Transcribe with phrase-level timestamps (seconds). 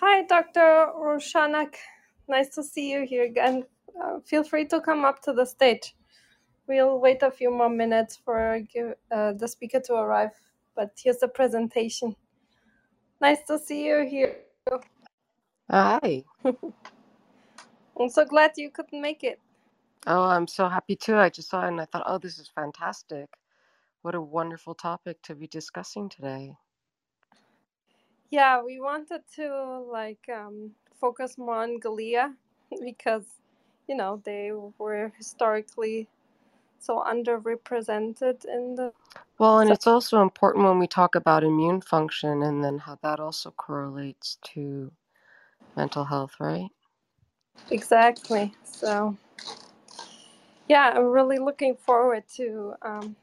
[0.00, 0.92] Hi, Dr.
[0.94, 1.74] Roshanak.
[2.28, 3.64] Nice to see you here again.
[4.00, 5.96] Uh, feel free to come up to the stage.
[6.68, 8.62] We'll wait a few more minutes for
[9.10, 10.30] uh, the speaker to arrive,
[10.76, 12.14] but here's the presentation.
[13.20, 14.36] Nice to see you here.
[15.68, 16.22] Hi.
[16.44, 19.40] I'm so glad you could make it.
[20.06, 21.16] Oh, I'm so happy too.
[21.16, 23.26] I just saw it and I thought, oh, this is fantastic.
[24.02, 26.54] What a wonderful topic to be discussing today.
[28.30, 32.34] Yeah, we wanted to like um, focus more on glia
[32.84, 33.24] because
[33.88, 36.08] you know they were historically
[36.80, 38.92] so underrepresented in the
[39.38, 43.20] Well, and it's also important when we talk about immune function and then how that
[43.20, 44.92] also correlates to
[45.76, 46.70] mental health, right?
[47.70, 48.54] exactly.
[48.64, 49.16] So
[50.68, 53.16] yeah, I'm really looking forward to um,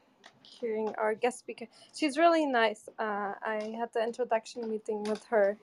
[0.60, 1.66] hearing our guest speaker.
[1.94, 2.88] She's really nice.
[2.98, 5.58] Uh, I had the introduction meeting with her.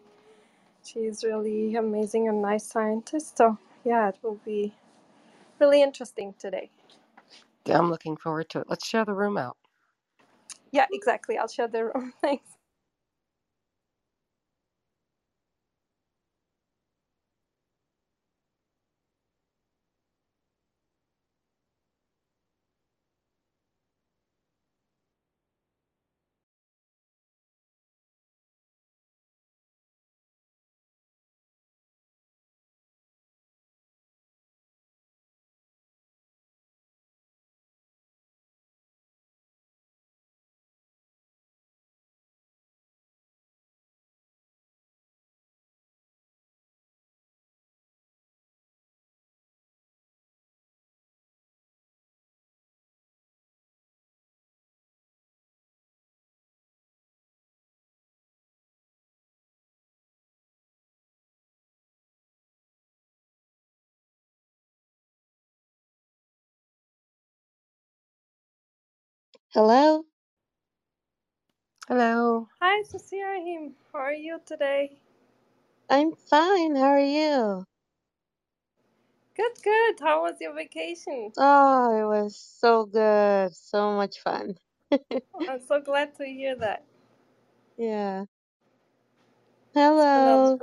[0.85, 3.37] She's really amazing and nice scientist.
[3.37, 4.73] So yeah, it will be
[5.59, 6.71] really interesting today.
[7.65, 8.67] Yeah, I'm looking forward to it.
[8.69, 9.57] Let's share the room out.
[10.71, 11.37] Yeah, exactly.
[11.37, 12.13] I'll share the room.
[12.21, 12.52] Thanks.
[69.53, 70.05] Hello,
[71.87, 72.47] Hello.
[72.61, 73.73] Hi, Sasirahim.
[73.93, 74.97] How are you today?
[75.89, 76.75] I'm fine.
[76.75, 77.65] How are you?
[79.37, 79.99] Good, good.
[80.01, 81.33] How was your vacation?
[81.37, 83.55] Oh, it was so good.
[83.55, 84.55] So much fun.
[85.47, 86.83] I'm so glad to hear that.
[87.77, 88.25] Yeah.
[90.15, 90.59] It's Hello.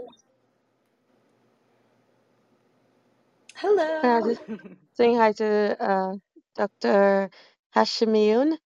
[4.03, 4.23] Uh, Hello.
[4.23, 4.43] just
[4.95, 6.15] saying hi to uh,
[6.57, 7.31] Dr.
[7.77, 8.59] Hashimiyun.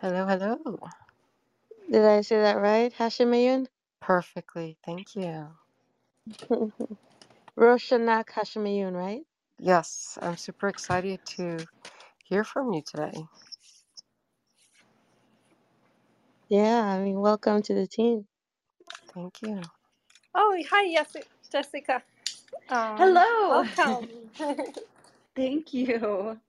[0.00, 0.78] Hello, hello.
[1.90, 2.92] Did I say that right?
[2.94, 3.68] Hashimiyun?
[4.00, 4.78] Perfectly.
[4.84, 5.48] Thank you.
[7.58, 9.22] Roshanak Hashimiyun, right?
[9.58, 11.68] Yes, I'm super excited to
[12.24, 13.26] hear from you today.
[16.48, 18.26] Yeah, I mean, welcome to the team.
[19.14, 19.70] Thank you.
[20.34, 21.16] Oh, hi, yes,
[21.52, 22.02] Jessica.
[22.70, 23.64] Um, Hello.
[23.78, 24.08] welcome.
[25.36, 26.40] Thank you.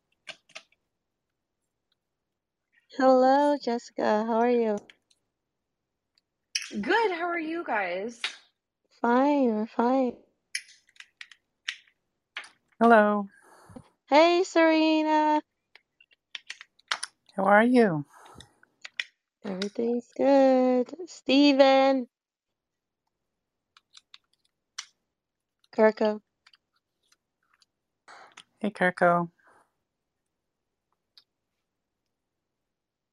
[2.97, 4.25] Hello, Jessica.
[4.28, 4.78] How are you?
[6.81, 7.12] Good.
[7.12, 8.22] How are you guys?
[9.02, 10.13] Fine, we're fine.
[12.81, 13.28] Hello,
[14.09, 15.41] Hey, Serena.
[17.35, 18.06] how are you?
[19.46, 20.91] Everything's good.
[21.08, 22.08] Steven.
[25.75, 26.22] Kirko.
[28.59, 29.29] Hey, Kirko.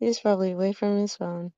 [0.04, 1.52] He's probably away from his phone.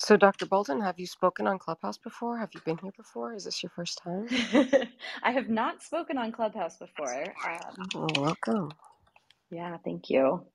[0.00, 0.46] So, Dr.
[0.46, 2.38] Bolton, have you spoken on Clubhouse before?
[2.38, 3.34] Have you been here before?
[3.34, 4.30] Is this your first time?
[5.24, 7.34] I have not spoken on Clubhouse before.
[7.44, 8.76] Um, Well, welcome.
[9.50, 10.46] yeah, thank you.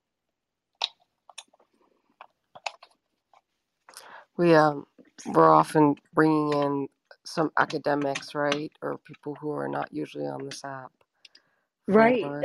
[4.38, 4.86] We um
[5.26, 6.90] we're often bringing in
[7.26, 10.92] some academics, right, or people who are not usually on this app
[11.88, 12.36] Right.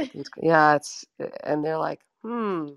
[0.42, 1.04] Yeah, it's
[1.44, 2.68] and they're like, hmm,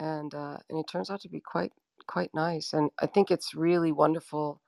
[0.00, 1.74] and uh, and it turns out to be quite
[2.08, 2.74] quite nice.
[2.74, 4.62] And I think it's really wonderful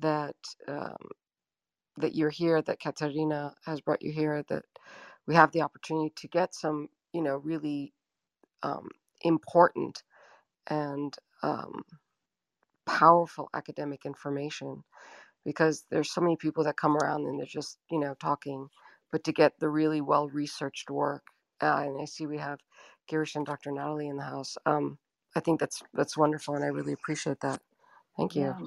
[0.00, 0.36] that
[0.68, 0.96] um,
[1.98, 4.64] that you're here, that Katarina has brought you here, that
[5.26, 7.94] we have the opportunity to get some, you know, really
[8.64, 8.90] um,
[9.22, 10.02] important
[10.68, 11.82] and um,
[12.86, 14.82] powerful academic information
[15.44, 18.68] because there's so many people that come around and they're just you know talking
[19.12, 21.24] but to get the really well researched work
[21.62, 22.60] uh, and i see we have
[23.10, 24.98] girish and dr natalie in the house um,
[25.36, 27.60] i think that's that's wonderful and i really appreciate that
[28.18, 28.58] thank you Yeah,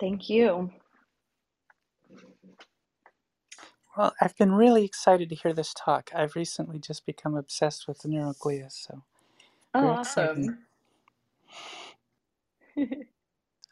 [0.00, 0.72] thank you.
[3.96, 6.10] Well, I've been really excited to hear this talk.
[6.14, 9.02] I've recently just become obsessed with the neuroglia, so
[9.74, 10.58] Oh, awesome.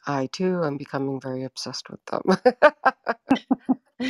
[0.07, 2.21] I too am becoming very obsessed with them.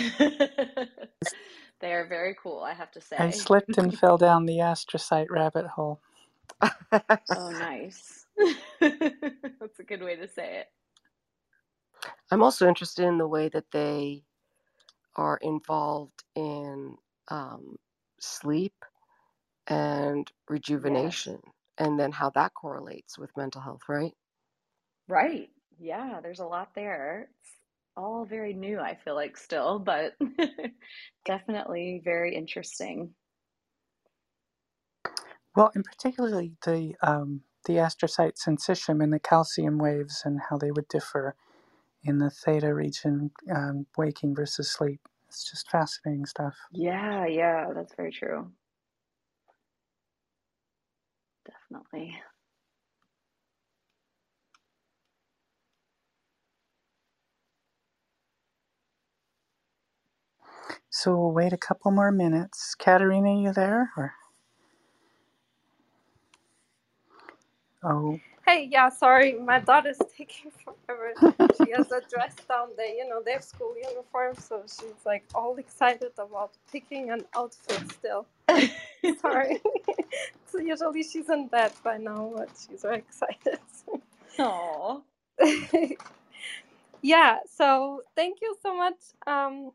[1.84, 3.20] they are very cool, I have to say.
[3.20, 6.02] I slipped and fell down the astrocyte rabbit hole.
[7.36, 8.26] Oh, nice.
[8.82, 10.68] That's a good way to say it.
[12.32, 14.26] I'm also interested in the way that they
[15.16, 16.98] are involved in
[17.30, 17.78] um,
[18.20, 18.76] sleep
[19.68, 20.32] and
[20.80, 21.16] Yes.
[21.16, 21.40] rejuvenation,
[21.78, 24.14] and then how that correlates with mental health, right?
[25.08, 25.50] Right.
[25.80, 27.30] Yeah, there's a lot there.
[27.42, 27.52] It's
[27.98, 30.14] all very new, I feel like still, but
[31.26, 33.16] definitely very interesting.
[35.56, 40.72] Well, and particularly the um, the astrocyte syncytium and the calcium waves and how they
[40.72, 41.36] would differ
[42.04, 45.02] in the theta region, um, waking versus sleep.
[45.28, 46.58] It's just fascinating stuff.
[46.72, 48.52] Yeah, yeah, that's very true.
[51.46, 52.22] Definitely.
[60.90, 62.76] So we'll wait a couple more minutes.
[62.76, 63.92] Katerina, you there?
[63.98, 64.14] Or
[67.84, 71.14] oh, Hey, yeah, sorry, my daughter's taking forever.
[71.58, 75.24] She has a dress down there, you know, they have school uniform, so she's like
[75.34, 78.28] all excited about picking an outfit still.
[79.22, 79.62] Sorry.
[80.52, 83.60] so usually she's in bed by now, but she's very excited.
[84.40, 85.02] Aw.
[87.02, 89.72] yeah, so thank you so much, um,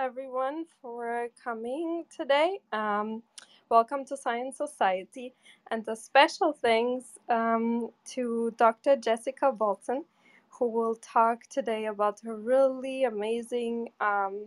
[0.00, 2.58] everyone, for coming today.
[2.72, 3.22] Um,
[3.68, 5.34] welcome to Science Society,
[5.70, 8.96] and a special thanks um, to Dr.
[8.96, 10.06] Jessica Bolton,
[10.48, 14.46] who will talk today about her really amazing um,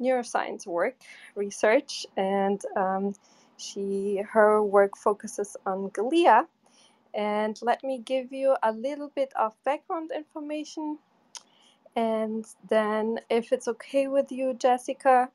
[0.00, 0.96] neuroscience work,
[1.36, 3.14] research, and um,
[3.56, 6.44] she her work focuses on glia.
[7.14, 10.98] And let me give you a little bit of background information
[11.96, 15.30] and then, if it's okay with you, Jessica,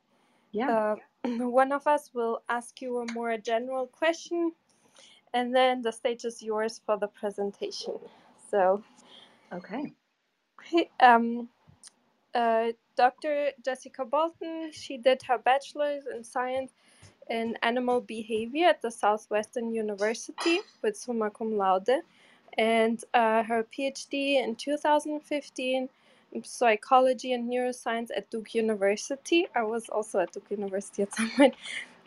[0.52, 0.70] Yeah.
[0.70, 0.96] uh,
[1.26, 4.54] one of us will ask you a more general question,
[5.34, 7.96] and then the stage is yours for the presentation.
[8.52, 8.84] So,
[9.54, 9.94] Okay.
[10.64, 11.50] hey, um,
[12.36, 13.52] uh, Dr.
[13.66, 16.72] Jessica Bolton, she did her bachelor's in science
[17.30, 22.02] in animal behavior at the Southwestern University with summa cum laude,
[22.58, 25.90] and uh, her PhD in 2015 in
[26.44, 29.48] psychology and neuroscience at Duke University.
[29.56, 31.56] I was also at Duke University at some point,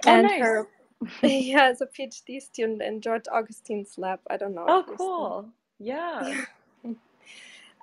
[0.07, 0.39] Oh, and nice.
[0.39, 0.69] her
[1.23, 4.21] yeah, as a PhD student in George Augustine's lab.
[4.31, 5.47] I don't know Oh, cool.
[5.79, 6.35] Yeah.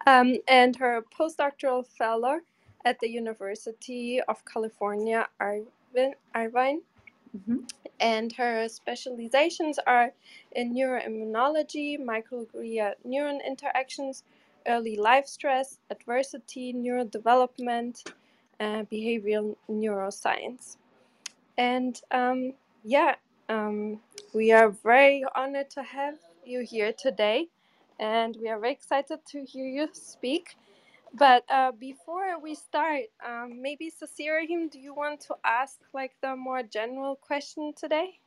[0.08, 2.40] Um, and her postdoctoral fellow
[2.86, 6.82] at the University of California, Irvine, Irvine.
[7.46, 7.58] hmm
[8.00, 10.12] And her specializations are
[10.54, 14.24] in neuroimmunology, microglia neuron interactions,
[14.70, 18.04] early life stress, adversity, neurodevelopment,
[18.60, 20.78] and behavioral neuroscience.
[21.58, 23.16] And um, yeah,
[23.50, 24.02] um,
[24.34, 27.48] we are very honored to have you here today,
[28.00, 30.56] and we are very excited to hear you speak.
[31.14, 36.36] But uh, before we start, um, maybe Cecirahim, do you want to ask like the
[36.36, 38.20] more general question today?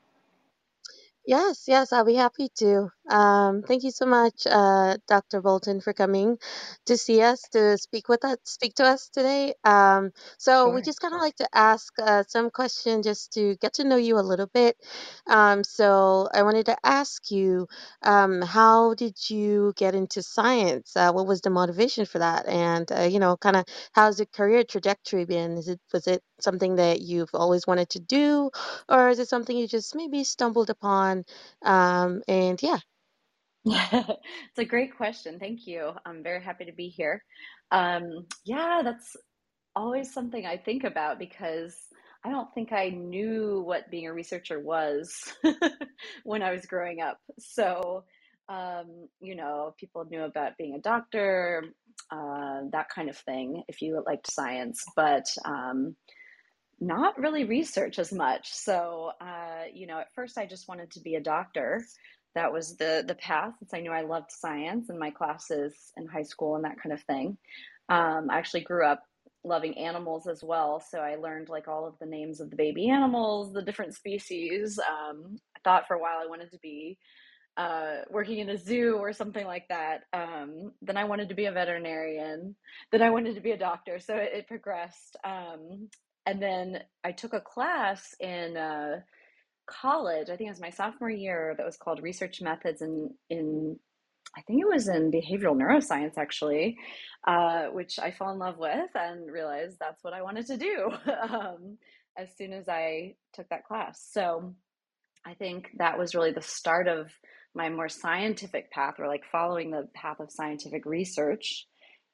[1.24, 2.90] Yes, yes, I'll be happy to.
[3.08, 5.40] Um, thank you so much, uh, Dr.
[5.40, 6.38] Bolton, for coming
[6.86, 9.54] to see us to speak with us, speak to us today.
[9.64, 10.82] Um, so we Sure.
[10.82, 14.18] just kind of like to ask uh, some question just to get to know you
[14.18, 14.76] a little bit.
[15.28, 17.68] Um, so I wanted to ask you,
[18.02, 20.96] um, how did you get into science?
[20.96, 22.48] Uh, what was the motivation for that?
[22.48, 25.52] And uh, you know, kind of how's the career trajectory been?
[25.58, 28.50] Is it was it something that you've always wanted to do?
[28.88, 31.24] or is it something you just maybe stumbled upon?
[31.62, 32.78] Um, and yeah,
[33.64, 35.38] It's a great question.
[35.38, 35.92] Thank you.
[36.04, 37.24] I'm very happy to be here.
[37.70, 39.16] Um, yeah, that's
[39.74, 41.76] always something I think about because
[42.24, 45.32] I don't think I knew what being a researcher was
[46.24, 47.18] when I was growing up.
[47.38, 48.04] So,
[48.48, 51.64] um, you know, people knew about being a doctor,
[52.10, 55.96] uh, that kind of thing, if you liked science, but um,
[56.82, 58.52] not really research as much.
[58.52, 61.84] So, uh, you know, at first I just wanted to be a doctor.
[62.34, 66.06] That was the the path since I knew I loved science and my classes in
[66.06, 67.38] high school and that kind of thing.
[67.88, 69.04] Um, I actually grew up
[69.44, 72.88] loving animals as well, so I learned like all of the names of the baby
[72.88, 74.78] animals, the different species.
[74.78, 76.98] Um, I thought for a while I wanted to be
[77.56, 80.04] uh, working in a zoo or something like that.
[80.12, 82.56] Um, then I wanted to be a veterinarian.
[82.90, 84.00] Then I wanted to be a doctor.
[84.00, 85.16] So it, it progressed.
[85.22, 85.90] Um,
[86.26, 89.00] and then I took a class in uh,
[89.66, 90.28] college.
[90.28, 91.54] I think it was my sophomore year.
[91.56, 93.78] That was called Research Methods in in
[94.36, 96.78] I think it was in behavioral neuroscience actually,
[97.26, 100.90] uh, which I fell in love with and realized that's what I wanted to do
[101.30, 101.78] um,
[102.16, 104.06] as soon as I took that class.
[104.10, 104.54] So
[105.24, 107.10] I think that was really the start of
[107.54, 111.66] my more scientific path, or like following the path of scientific research.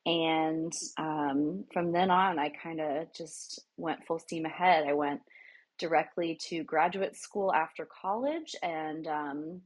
[0.09, 4.87] And um, from then on, I kind of just went full steam ahead.
[4.89, 5.21] I went
[5.79, 9.61] directly to graduate school after college and um,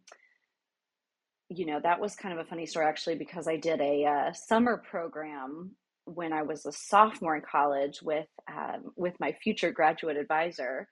[1.48, 4.32] you know, that was kind of a funny story actually because I did a uh,
[4.32, 5.72] summer program
[6.06, 10.88] when I was a sophomore in college with um, with my future graduate advisor,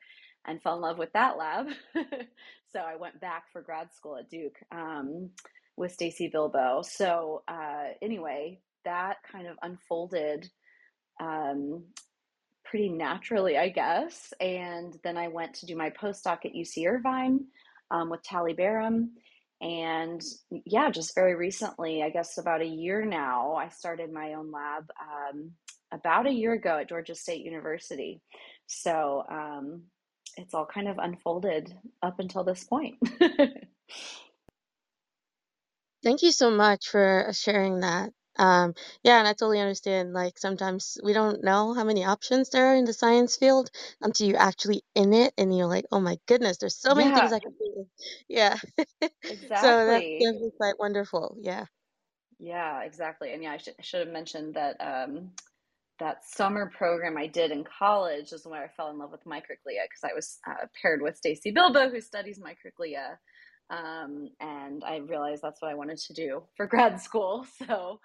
[0.47, 1.66] and fell in love with that lab.
[2.73, 5.30] so I went back for grad school at Duke um,
[5.76, 6.83] with Staci Bilbo.
[6.83, 10.49] So uh, anyway, that kind of unfolded
[11.20, 11.84] um,
[12.64, 14.32] pretty naturally, I guess.
[14.40, 17.46] And then I went to do my postdoc at UC Irvine
[17.90, 19.08] um, with Tallie Baram
[19.60, 20.22] and
[20.64, 24.90] yeah, just very recently, I guess about a year now, I started my own lab
[25.00, 25.50] um,
[25.92, 28.22] about a year ago at Georgia State University.
[28.66, 29.82] So um,
[30.38, 32.96] it's all kind of unfolded up until this point.
[36.02, 38.12] Thank you so much for sharing that.
[38.38, 40.12] Um, yeah, and I totally understand.
[40.14, 43.70] Like sometimes we don't know how many options there are in the science field
[44.00, 47.32] until you're actually in it, and you're like, "Oh my goodness, there's so many things
[47.32, 47.87] yeah, I can do."
[48.28, 48.56] Yeah.
[49.54, 50.20] So that's exactly.
[50.20, 51.37] definitely quite wonderful.
[51.40, 51.66] Yeah.
[52.38, 53.32] Yeah, exactly.
[53.32, 55.30] And yeah, I should, I should have mentioned that um,
[56.00, 59.84] that summer program I did in college is where I fell in love with microglia
[59.84, 63.18] because I was uh, paired with Staci Bilbo, who studies microglia.
[63.70, 67.46] Um, and I realized that's what I wanted to do for grad school.
[67.66, 68.00] So,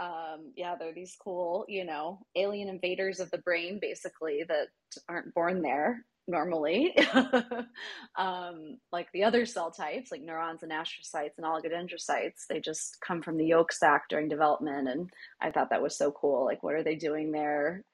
[0.00, 4.68] um, yeah, they're these cool, you know, alien invaders of the brain, basically, that
[5.08, 6.96] aren't born there normally.
[8.16, 13.20] um, like the other cell types, like neurons and astrocytes and oligodendrocytes, they just come
[13.20, 14.88] from the yolk sac during development.
[14.88, 16.44] And I thought that was so cool.
[16.44, 17.84] Like, what are they doing there?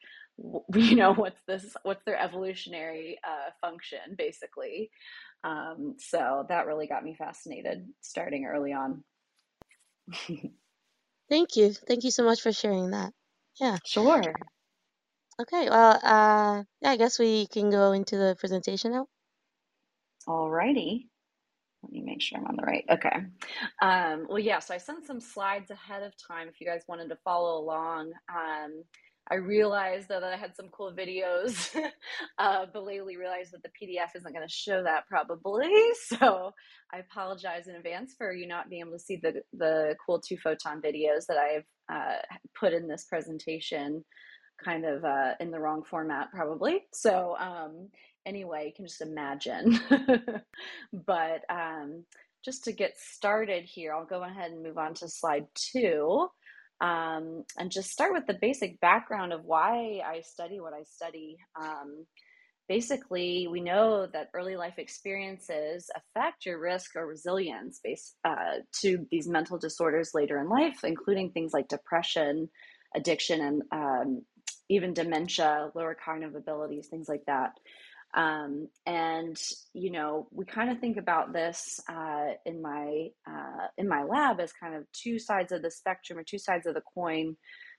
[0.75, 1.75] You know, what's this?
[1.83, 4.91] What's their evolutionary uh, function, basically?
[5.45, 9.05] Um, so that really got me fascinated starting early on.
[11.29, 11.73] Thank you.
[11.73, 13.13] Thank you so much for sharing that.
[13.61, 13.79] Yeah.
[13.85, 14.23] Sure.
[15.41, 15.69] Okay.
[15.69, 19.07] Well, uh, yeah, I guess we can go into the presentation now.
[20.29, 21.07] Alrighty.
[21.83, 22.85] Let me make sure I'm on the right.
[22.91, 23.17] Okay.
[23.81, 27.09] Um, well, yeah, so I sent some slides ahead of time if you guys wanted
[27.11, 28.13] to follow along.
[28.29, 28.83] Um,
[29.29, 31.75] I realized that I had some cool videos,
[32.39, 35.69] uh, but lately realized that the PDF isn't going to show that probably.
[36.19, 36.53] So
[36.93, 40.37] I apologize in advance for you not being able to see the, the cool two
[40.37, 42.19] photon videos that I've uh,
[42.59, 44.05] put in this presentation
[44.65, 46.85] kind of uh, in the wrong format probably.
[46.93, 47.89] So um,
[48.25, 49.81] anyway, you can just imagine.
[50.93, 52.05] but um,
[52.45, 56.29] just to get started here, I'll go ahead and move on to slide two
[56.81, 61.37] um, and just start with the basic background of why I study what I study.
[61.61, 62.07] Um,
[62.69, 69.07] basically, we know that early life experiences affect your risk or resilience based, uh, to
[69.11, 72.49] these mental disorders later in life, including things like depression,
[72.95, 74.23] addiction, and um,
[74.69, 77.53] even dementia, lower cognitive abilities, things like that.
[78.15, 79.37] Um, and
[79.75, 84.41] you know, we kind of think about this uh, in my uh, in my lab
[84.41, 87.37] as kind of two sides of the spectrum or two sides of the coin.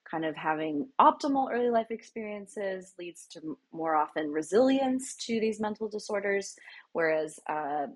[0.09, 5.89] Kind of having optimal early life experiences leads to more often resilience to these mental
[5.89, 6.55] disorders,
[6.93, 7.87] whereas uh,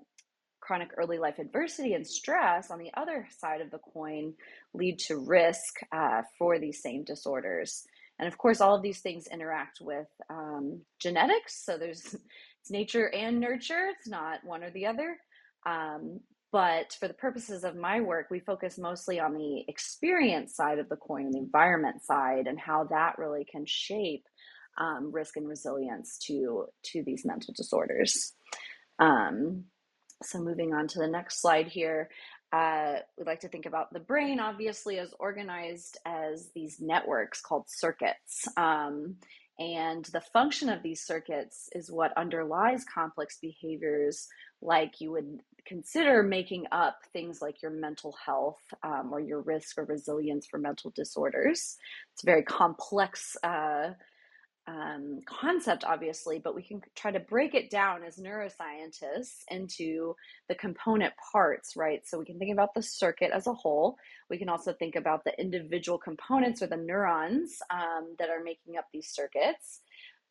[0.60, 4.34] chronic early life adversity and stress on the other side of the coin
[4.74, 7.86] lead to risk uh, for these same disorders.
[8.18, 11.64] And of course, all of these things interact with um, genetics.
[11.64, 12.14] So there's
[12.60, 13.90] it's nature and nurture.
[13.96, 15.16] It's not one or the other.
[15.66, 16.20] Um,
[16.52, 20.88] but for the purposes of my work, we focus mostly on the experience side of
[20.90, 24.24] the coin the environment side and how that really can shape
[24.78, 28.34] um, risk and resilience to to these mental disorders.
[28.98, 29.64] Um,
[30.22, 32.10] so moving on to the next slide here,
[32.52, 37.64] uh, we like to think about the brain, obviously, as organized as these networks called
[37.68, 38.46] circuits.
[38.56, 39.16] Um,
[39.58, 44.28] and the function of these circuits is what underlies complex behaviors,
[44.60, 49.78] like you would consider making up things like your mental health um, or your risk
[49.78, 51.76] or resilience for mental disorders.
[52.12, 53.90] It's a very complex uh,
[54.68, 60.14] um, concept, obviously, but we can try to break it down as neuroscientists into
[60.48, 62.06] the component parts, right?
[62.06, 63.96] So we can think about the circuit as a whole.
[64.30, 68.76] We can also think about the individual components or the neurons um, that are making
[68.78, 69.80] up these circuits.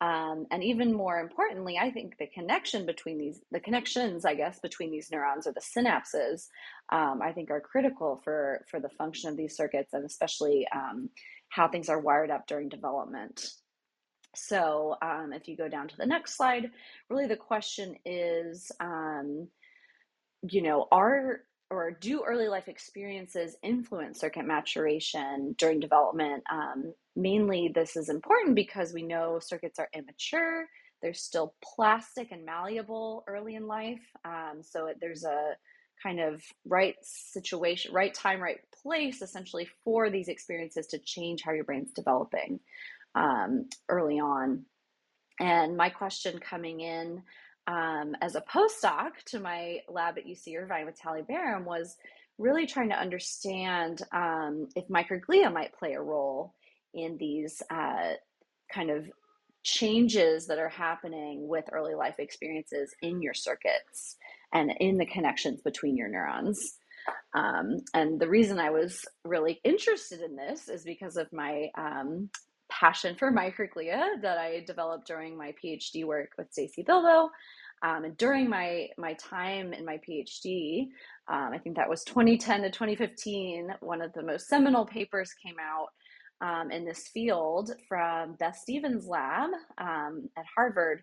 [0.00, 4.58] Um, and even more importantly, I think the connection between these, the connections, I guess,
[4.58, 6.48] between these neurons or the synapses,
[6.90, 11.08] um, I think are critical for for the function of these circuits and especially um,
[11.50, 13.52] how things are wired up during development.
[14.34, 16.70] So um, if you go down to the next slide,
[17.10, 19.48] really the question is, um,
[20.42, 26.42] you know, are or do early life experiences influence circuit maturation during development?
[26.50, 30.66] Um, mainly, this is important because we know circuits are immature.
[31.00, 34.02] They're still plastic and malleable early in life.
[34.24, 35.56] Um, so there's a
[36.02, 41.52] kind of right situation, right time, right place, essentially, for these experiences to change how
[41.52, 42.60] your brain's developing
[43.14, 44.64] um, early on.
[45.40, 47.22] And my question coming in
[47.66, 51.96] um, as a postdoc to my lab at UC Irvine with Tallie Baram was
[52.38, 56.54] really trying to understand um, if microglia might play a role
[56.94, 58.12] in these uh,
[58.72, 59.06] kind of
[59.62, 64.16] changes that are happening with early life experiences in your circuits
[64.52, 66.74] and in the connections between your neurons.
[67.34, 72.28] Um, and the reason I was really interested in this is because of my um,
[72.80, 77.30] passion for microglia that I developed during my PhD work with Staci Bilbo.
[77.84, 80.86] Um, and during my my time in my PhD,
[81.28, 85.56] um, I think that was 2010 to 2015, one of the most seminal papers came
[85.60, 85.88] out
[86.40, 91.02] um, in this field from Beth Stevens' lab um, at Harvard,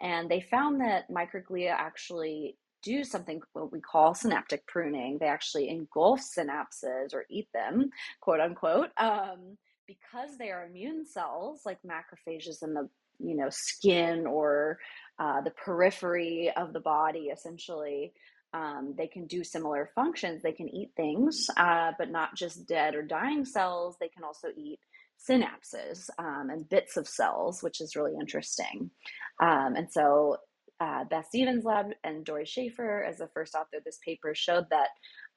[0.00, 5.18] and they found that microglia actually do something what we call synaptic pruning.
[5.18, 9.56] They actually engulf synapses or eat them, quote unquote, um,
[9.86, 12.88] because they are immune cells like macrophages in the
[13.18, 14.78] you know skin or
[15.18, 18.12] uh, the periphery of the body essentially
[18.52, 20.42] um, they can do similar functions.
[20.42, 23.96] They can eat things uh, but not just dead or dying cells.
[24.00, 24.78] They can also eat
[25.28, 28.90] synapses um, and bits of cells which is really interesting.
[29.42, 30.38] Um, and so
[30.80, 34.66] uh, Beth Stevens' lab and Dori Schafer, as the first author of this paper, showed
[34.70, 34.88] that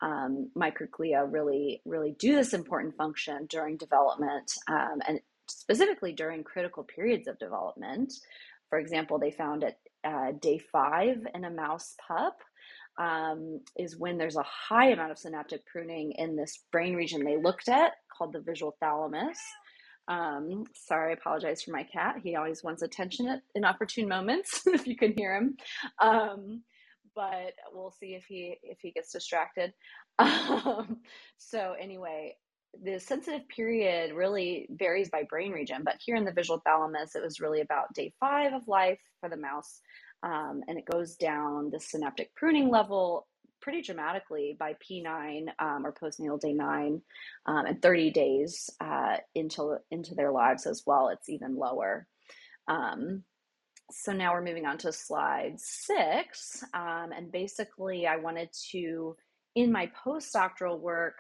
[0.01, 6.83] um, microglia really, really do this important function during development um, and specifically during critical
[6.83, 8.13] periods of development.
[8.69, 12.37] For example, they found at uh, day five in a mouse pup
[12.97, 17.37] um, is when there's a high amount of synaptic pruning in this brain region they
[17.37, 19.39] looked at called the visual thalamus.
[20.07, 22.15] Um, sorry, I apologize for my cat.
[22.23, 25.55] He always wants attention at inopportune moments, if you can hear him.
[26.01, 26.63] Um,
[27.19, 29.73] but we'll see if he if he gets distracted.
[30.19, 30.97] Um,
[31.37, 32.35] so anyway,
[32.83, 37.23] the sensitive period really varies by brain region, but here in the visual thalamus, it
[37.23, 39.79] was really about day five of life for the mouse,
[40.23, 43.27] um, and it goes down the synaptic pruning level
[43.61, 47.01] pretty dramatically by P9 um, or postnatal day nine,
[47.45, 51.07] um, and 30 days uh, into into their lives as well.
[51.07, 52.07] It's even lower.
[52.67, 53.23] Um,
[53.91, 59.15] so now we're moving on to slide six, um, and basically I wanted to,
[59.55, 61.15] in my postdoctoral work,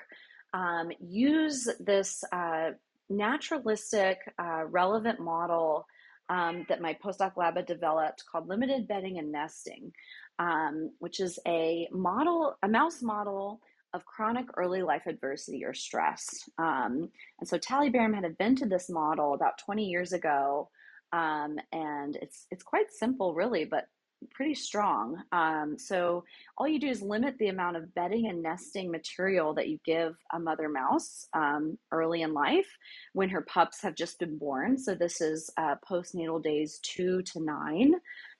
[0.53, 2.71] um, use this uh,
[3.09, 5.85] naturalistic, uh, relevant model
[6.29, 9.91] um, that my postdoc lab had developed called limited bedding and nesting
[10.39, 13.59] um, which is a model, a mouse model
[13.93, 16.49] of chronic early life adversity or stress.
[16.57, 20.69] Um, and so Tallie Baram had invented this model about 20 years ago.
[21.11, 23.85] Um, and it's it's quite simple, really, but
[24.31, 25.21] pretty strong.
[25.31, 26.23] Um, so
[26.57, 30.15] all you do is limit the amount of bedding and nesting material that you give
[30.33, 32.67] a mother mouse um, early in life
[33.13, 34.77] when her pups have just been born.
[34.77, 37.93] So this is uh, postnatal days two to nine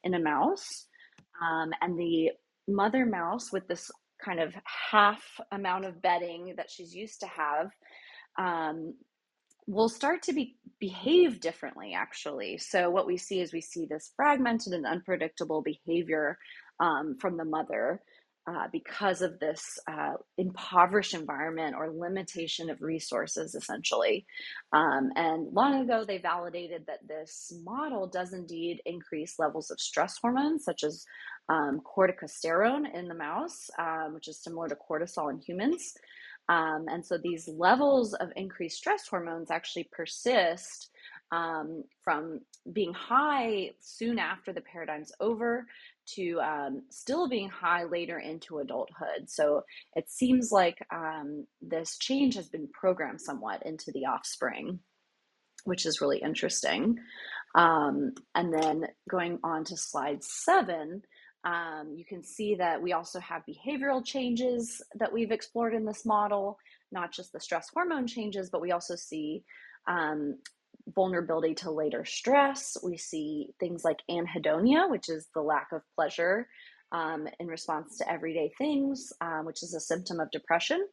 [0.03, 0.88] in a mouse.
[1.41, 2.32] Um, and the
[2.67, 3.89] mother mouse, with this
[4.23, 4.53] kind of
[4.91, 7.71] half amount of bedding that she's used to have,
[8.38, 8.93] um,
[9.69, 14.12] will start to be behave differently actually so what we see is we see this
[14.15, 16.38] fragmented and unpredictable behavior
[16.79, 18.01] um, from the mother
[18.49, 24.25] uh, because of this uh, impoverished environment or limitation of resources, essentially.
[24.73, 30.17] Um, and long ago, they validated that this model does indeed increase levels of stress
[30.19, 31.05] hormones, such as
[31.47, 35.93] um, corticosterone in the mouse, um, which is similar to cortisol in humans.
[36.49, 40.89] Um, and so these levels of increased stress hormones actually persist
[41.31, 42.41] um, from
[42.73, 45.67] being high soon after the paradigm's over
[46.15, 49.27] to um, still being high later into adulthood.
[49.27, 49.63] So
[49.95, 54.79] it seems like um, this change has been programmed somewhat into the offspring,
[55.65, 56.97] which is really interesting.
[57.53, 61.03] Um, and then going on to slide seven,
[61.43, 66.06] um, you can see that we also have behavioral changes that we've explored in this
[66.06, 66.58] model,
[66.91, 69.43] not just the stress hormone changes, but we also see
[69.88, 70.38] um,
[70.93, 72.78] vulnerability to later stress.
[72.84, 76.47] We see things like anhedonia, which is the lack of pleasure
[76.91, 80.88] um, in response to everyday things, um, which is a symptom of depression.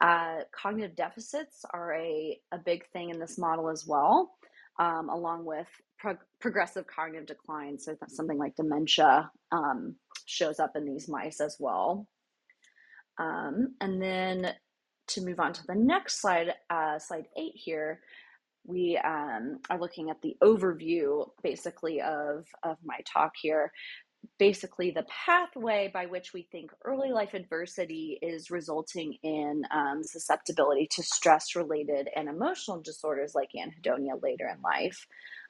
[0.00, 4.32] Uh, cognitive deficits are a, a big thing in this model as well,
[4.78, 5.68] um, along with
[6.00, 7.78] pro- progressive cognitive decline.
[7.78, 12.06] So, something like dementia um, shows up in these mice as well.
[13.18, 14.54] Um, and then
[15.08, 18.00] to move on to the next slide, uh, slide eight here,
[18.64, 23.72] we um, are looking at the overview basically of, of my talk here
[24.38, 30.88] basically the pathway by which we think early life adversity is resulting in um, susceptibility
[30.90, 35.06] to stress related and emotional disorders like anhedonia later in life.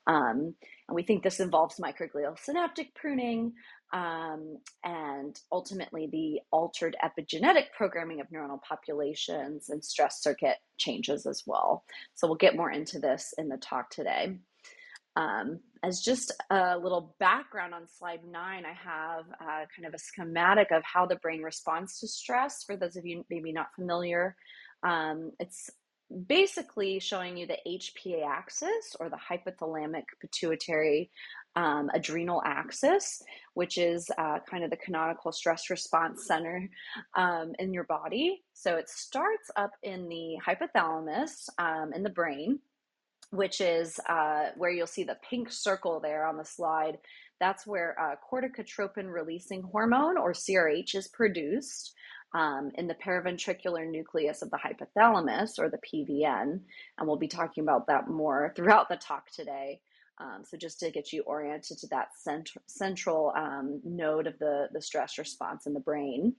[0.06, 0.54] Um,
[0.88, 3.52] and we think this involves microglial synaptic pruning
[3.92, 11.42] um, and ultimately the altered epigenetic programming of neuronal populations and stress circuit changes as
[11.46, 11.84] well.
[12.14, 14.36] So we'll get more into this in the talk today.
[15.16, 19.98] Um, as just a little background on slide nine, I have uh, kind of a
[19.98, 22.62] schematic of how the brain responds to stress.
[22.64, 24.36] For those of you maybe not familiar,
[24.82, 25.68] um, it's
[26.26, 31.10] basically showing you the HPA axis or the hypothalamic pituitary
[31.56, 33.22] um, adrenal axis,
[33.54, 36.68] which is uh, kind of the canonical stress response center
[37.16, 38.42] um, in your body.
[38.54, 42.60] So it starts up in the hypothalamus um, in the brain
[43.30, 46.98] which is uh, where you'll see the pink circle there on the slide.
[47.38, 51.94] That's where uh, corticotropin releasing hormone, or CRH, is produced
[52.34, 56.60] um, in the paraventricular nucleus of the hypothalamus, or the PVN.
[56.98, 59.80] And we'll be talking about that more throughout the talk today.
[60.20, 64.68] Um, so just to get you oriented to that cent- central um, node of the,
[64.72, 66.34] the stress response in the brain.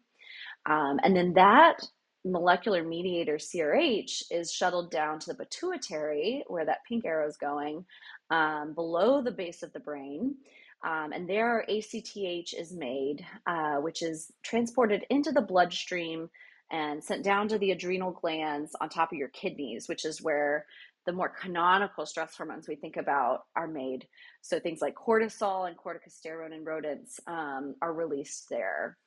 [0.70, 1.82] Um, and then that
[2.24, 7.86] molecular mediator CRH is shuttled down to the pituitary, where that pink arrow is going,
[8.30, 10.36] um, below the base of the brain.
[10.84, 16.30] Um, and there, ACTH is made, uh, which is transported into the bloodstream
[16.72, 20.66] and sent down to the adrenal glands on top of your kidneys, which is where
[21.06, 24.08] the more canonical stress hormones we think about are made.
[24.42, 28.98] So things like cortisol and corticosterone in rodents um, are released there.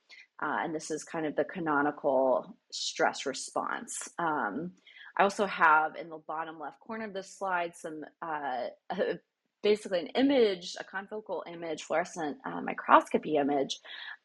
[0.43, 4.09] Uh, and this is kind of the canonical stress response.
[4.19, 4.73] Um,
[5.17, 8.67] I also have in the bottom left corner of this slide some uh,
[9.65, 13.81] basically an image, a confocal image, fluorescent uh, microscopy image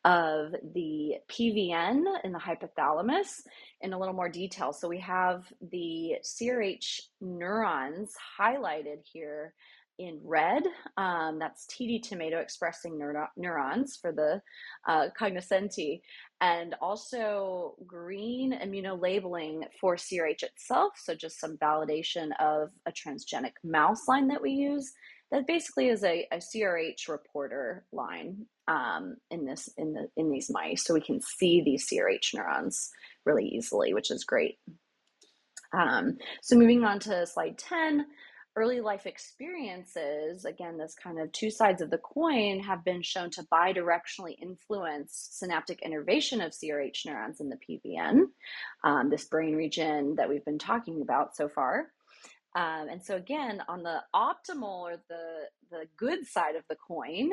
[0.06, 3.42] of the PVN in the hypothalamus
[3.82, 4.72] in a little more detail.
[4.72, 9.56] So we have the CRH neurons highlighted here
[10.00, 10.64] in red.
[10.98, 14.42] Um, that's tdTomato expressing neuro- neurons for the
[14.88, 16.02] uh, cognoscenti,
[16.42, 20.94] and also green immunolabeling for CRH itself.
[20.96, 24.94] So just some validation of a transgenic mouse line that we use.
[25.32, 30.50] That basically is a, a CRH reporter line um, in this in the in these
[30.50, 32.90] mice, so we can see these CRH neurons
[33.26, 34.58] really easily, which is great.
[35.72, 38.06] Um, so moving on to slide 10,
[38.56, 43.30] early life experiences, again, this kind of two sides of the coin, have been shown
[43.32, 48.24] to bidirectionally influence synaptic innervation of CRH neurons in the PVN,
[48.84, 51.88] um, this brain region that we've been talking about so far.
[52.56, 57.32] Um, and so, again, on the optimal or the, the good side of the coin,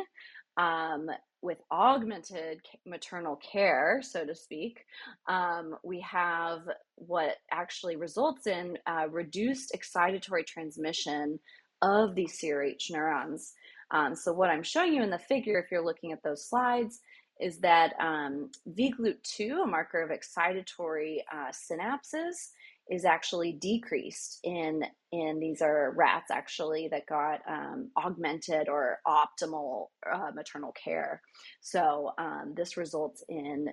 [0.59, 1.09] um,
[1.43, 4.85] with augmented maternal care, so to speak,
[5.29, 6.61] um, we have
[6.97, 11.39] what actually results in uh, reduced excitatory transmission
[11.83, 13.53] of these CRH neurons.
[13.91, 17.01] Um, so, what I'm showing you in the figure, if you're looking at those slides,
[17.41, 22.51] is that um, VGLUT2, a marker of excitatory uh, synapses,
[22.91, 29.87] is actually decreased in in these are rats actually that got um, augmented or optimal
[30.13, 31.21] uh, maternal care
[31.61, 33.69] so um, this results in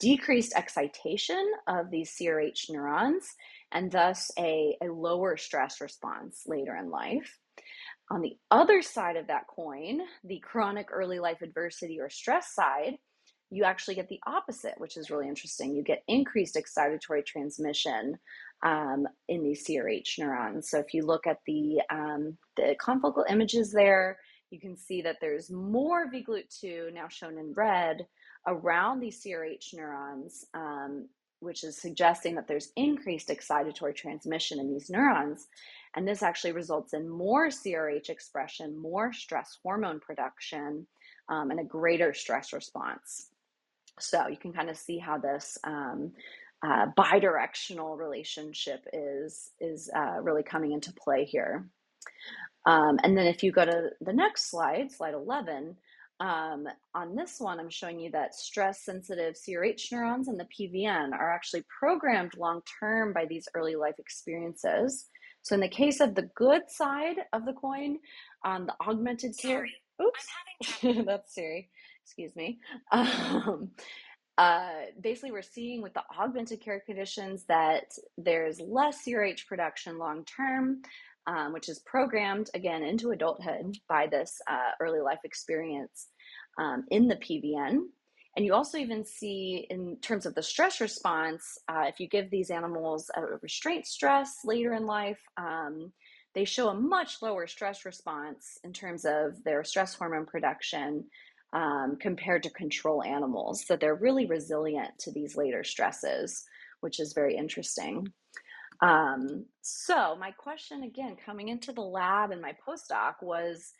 [0.00, 3.34] decreased excitation of these crh neurons
[3.72, 7.38] and thus a, a lower stress response later in life
[8.10, 12.98] on the other side of that coin the chronic early life adversity or stress side
[13.50, 15.74] you actually get the opposite, which is really interesting.
[15.74, 18.18] You get increased excitatory transmission
[18.62, 20.70] um, in these CRH neurons.
[20.70, 24.18] So if you look at the, um, the confocal images there,
[24.50, 28.06] you can see that there's more VGLUT2 now shown in red
[28.46, 31.08] around these CRH neurons, um,
[31.40, 35.48] which is suggesting that there's increased excitatory transmission in these neurons.
[35.94, 40.86] And this actually results in more CRH expression, more stress hormone production,
[41.28, 43.30] um, and a greater stress response.
[43.98, 46.12] So you can kind of see how this um,
[46.64, 51.68] uh, bidirectional relationship is is uh, really coming into play here.
[52.66, 55.76] Um, and then if you go to the next slide, slide 11,
[56.18, 61.12] um, on this one, I'm showing you that stress sensitive CRH neurons and the PVN
[61.12, 65.06] are actually programmed long term by these early life experiences.
[65.42, 67.98] So, in the case of the good side of the coin,
[68.44, 69.66] on um, the augmented care,
[70.02, 70.26] oops,
[71.04, 71.70] that's Siri,
[72.04, 72.58] excuse me.
[72.92, 73.70] Um,
[74.38, 74.68] uh,
[75.00, 80.82] basically, we're seeing with the augmented care conditions that there's less CRH production long term,
[81.26, 86.08] um, which is programmed again into adulthood by this uh, early life experience
[86.58, 87.78] um, in the PVN.
[88.36, 92.30] And you also even see, in terms of the stress response, uh, if you give
[92.30, 95.90] these animals a restraint stress later in life, um,
[96.34, 101.06] they show a much lower stress response in terms of their stress hormone production
[101.56, 103.64] um, compared to control animals.
[103.66, 106.44] So they're really resilient to these later stresses,
[106.80, 108.12] which is very interesting.
[108.82, 113.72] Um, so, my question again, coming into the lab and my postdoc, was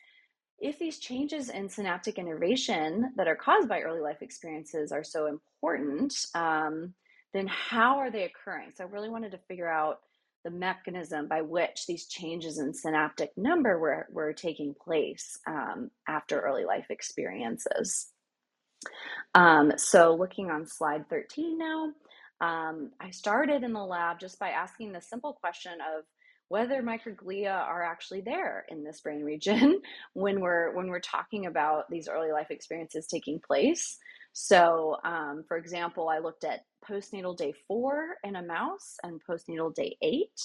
[0.58, 5.26] if these changes in synaptic innervation that are caused by early life experiences are so
[5.26, 6.94] important, um,
[7.34, 8.70] then how are they occurring?
[8.74, 9.98] So, I really wanted to figure out
[10.46, 16.38] the mechanism by which these changes in synaptic number were, were taking place um, after
[16.40, 18.12] early life experiences.
[19.34, 21.90] Um, so, looking on slide 13 now,
[22.40, 26.04] um, I started in the lab just by asking the simple question of
[26.46, 29.80] whether microglia are actually there in this brain region
[30.12, 33.98] when we're when we're talking about these early life experiences taking place.
[34.38, 39.74] So, um, for example, I looked at postnatal day four in a mouse and postnatal
[39.74, 40.38] day eight.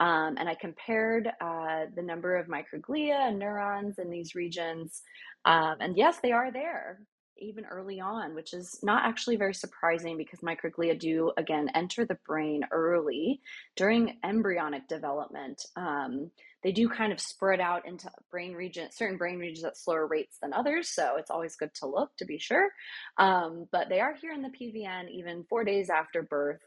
[0.00, 5.02] Um, and I compared uh, the number of microglia and neurons in these regions.
[5.44, 7.02] Um, and yes, they are there
[7.38, 12.18] even early on, which is not actually very surprising because microglia do, again, enter the
[12.26, 13.40] brain early
[13.76, 15.62] during embryonic development.
[15.76, 16.30] Um,
[16.62, 20.38] they do kind of spread out into brain regions, certain brain regions at slower rates
[20.42, 20.88] than others.
[20.92, 22.70] So it's always good to look to be sure.
[23.18, 26.65] Um, but they are here in the PVN even four days after birth.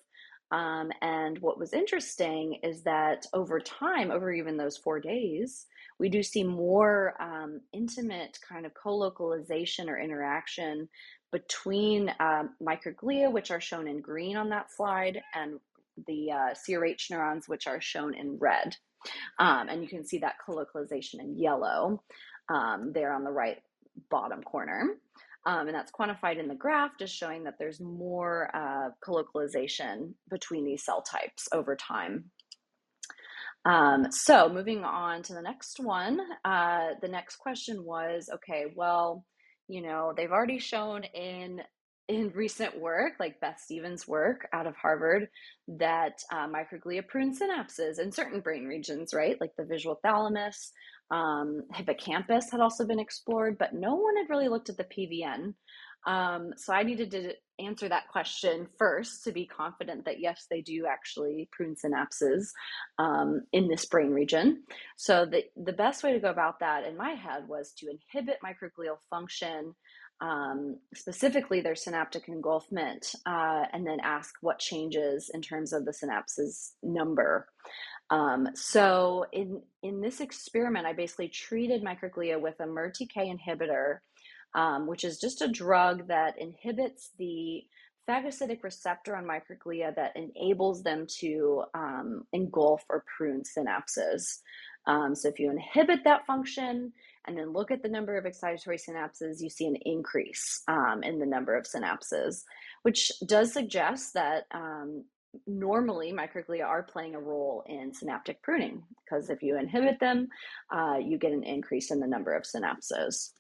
[0.52, 5.68] Um, and what was interesting is that over time, over even those four days,
[6.00, 10.90] we do see more um, intimate kind of co-localization or interaction
[11.32, 15.60] between um, microglia, which are shown in green on that slide, and
[16.08, 18.76] the uh, CRH neurons, which are shown in red.
[19.38, 22.04] Um, and you can see that co-localization in yellow
[22.50, 23.58] um, there on the right
[24.10, 24.96] bottom corner.
[25.46, 30.66] Um, and that's quantified in the graph, just showing that there's more uh, colocalization between
[30.66, 32.26] these cell types over time.
[33.66, 39.26] Um, so moving on to the next one, uh, the next question was, okay, well,
[39.68, 41.62] you know, they've already shown in
[42.10, 45.30] in recent work, like Beth Stevens' work out of Harvard,
[45.68, 49.40] that uh, microglia prune synapses in certain brain regions, right?
[49.40, 50.72] Like the visual thalamus,
[51.12, 55.54] um, hippocampus had also been explored, but no one had really looked at the PVN.
[56.08, 60.62] Um, so I needed to answer that question first to be confident that yes, they
[60.62, 62.48] do actually prune synapses
[62.98, 64.64] um, in this brain region.
[64.98, 68.40] So the, the best way to go about that in my head was to inhibit
[68.44, 69.76] microglial function,
[70.22, 75.92] um, specifically their synaptic engulfment, uh, and then ask what changes in terms of the
[75.92, 77.48] synapses number.
[78.10, 84.00] Um, so in in this experiment, I basically treated microglia with a MERTK inhibitor,
[84.56, 87.64] um, which is just a drug that inhibits the
[88.10, 94.40] phagocytic receptor on microglia that enables them to um, engulf or prune synapses.
[94.88, 96.94] Um, so if you inhibit that function
[97.28, 101.20] and then look at the number of excitatory synapses, you see an increase um, in
[101.20, 102.44] the number of synapses,
[102.84, 105.04] which does suggest that um,
[105.46, 110.28] normally microglia are playing a role in synaptic pruning because if you inhibit them,
[110.74, 113.32] uh, you get an increase in the number of synapses.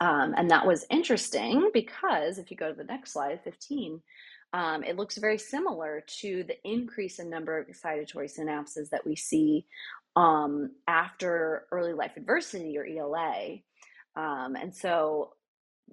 [0.00, 4.00] Um, and that was interesting because if you go to the next slide, 15,
[4.52, 9.14] um, it looks very similar to the increase in number of excitatory synapses that we
[9.14, 9.66] see
[10.16, 13.58] um, after early life adversity or ELA.
[14.16, 15.32] Um, and so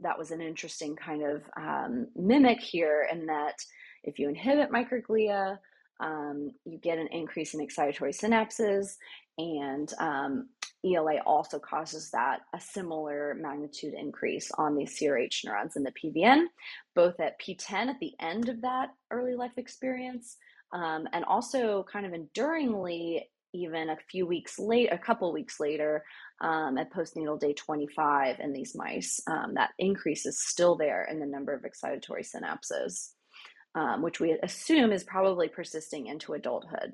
[0.01, 3.55] that was an interesting kind of um, mimic here in that
[4.03, 5.57] if you inhibit microglia,
[5.99, 8.95] um, you get an increase in excitatory synapses,
[9.37, 10.49] and um,
[10.85, 16.45] ELA also causes that a similar magnitude increase on these CRH neurons in the PVN,
[16.95, 20.37] both at P10 at the end of that early life experience,
[20.73, 26.03] um, and also kind of enduringly, even a few weeks late, a couple weeks later,
[26.41, 29.19] um, at postnatal day 25 in these mice.
[29.27, 33.09] Um, that increase is still there in the number of excitatory synapses
[33.77, 36.93] um, which we assume is probably persisting into adulthood.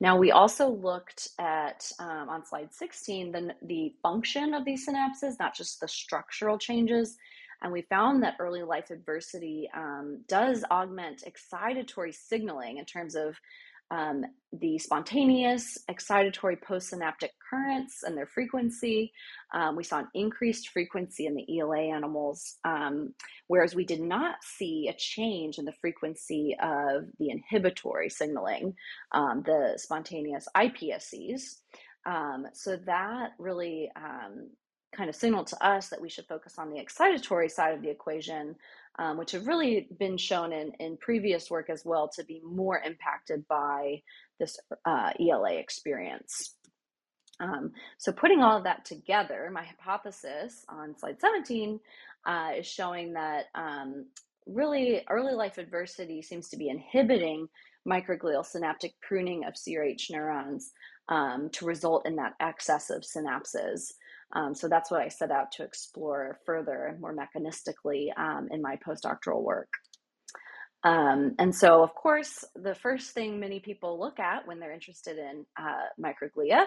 [0.00, 5.38] Now, we also looked at um, on slide 16 the, the function of these synapses,
[5.38, 7.16] not just the structural changes.
[7.62, 13.36] And we found that early life adversity um, does augment excitatory signaling in terms of
[13.90, 19.12] um, the spontaneous excitatory postsynaptic currents and their frequency.
[19.52, 23.14] Um, we saw an increased frequency in the ELA animals, um,
[23.48, 28.74] whereas we did not see a change in the frequency of the inhibitory signaling,
[29.12, 31.42] um, the spontaneous IPSCs.
[32.06, 34.50] Um, so that really um,
[34.94, 37.90] kind of signaled to us that we should focus on the excitatory side of the
[37.90, 38.54] equation,
[38.98, 42.80] um, which have really been shown in, in previous work as well to be more
[42.80, 44.02] impacted by
[44.38, 46.54] this uh, ELA experience.
[47.40, 51.80] Um, so putting all of that together, my hypothesis on slide 17
[52.26, 54.06] uh, is showing that um,
[54.46, 57.48] really early life adversity seems to be inhibiting
[57.88, 60.72] microglial synaptic pruning of CRH neurons
[61.08, 63.92] um, to result in that excess of synapses.
[64.34, 68.62] Um, so that's what I set out to explore further and more mechanistically um, in
[68.62, 69.68] my postdoctoral work.
[70.84, 75.16] Um, and so, of course, the first thing many people look at when they're interested
[75.16, 76.66] in uh, microglia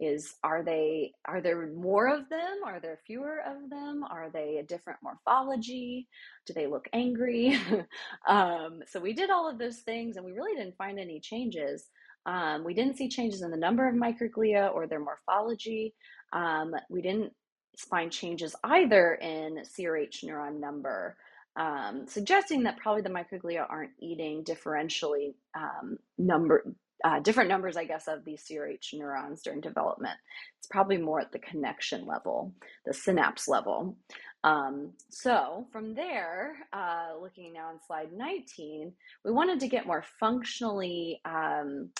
[0.00, 2.58] is are they are there more of them?
[2.64, 4.04] Are there fewer of them?
[4.10, 6.08] Are they a different morphology?
[6.46, 7.58] Do they look angry?
[8.28, 11.88] um, so we did all of those things, and we really didn't find any changes.
[12.26, 15.94] Um, we didn't see changes in the number of microglia or their morphology.
[16.32, 17.32] Um, we didn't
[17.78, 21.16] find changes either in CRH neuron number,
[21.56, 26.74] um, suggesting that probably the microglia aren't eating differentially um, number.
[27.04, 30.18] Uh, different numbers, I guess, of these CRH neurons during development.
[30.58, 32.52] It's probably more at the connection level,
[32.86, 33.96] the synapse level.
[34.42, 38.92] Um, so from there, uh, looking now on slide 19,
[39.24, 41.90] we wanted to get more functionally um,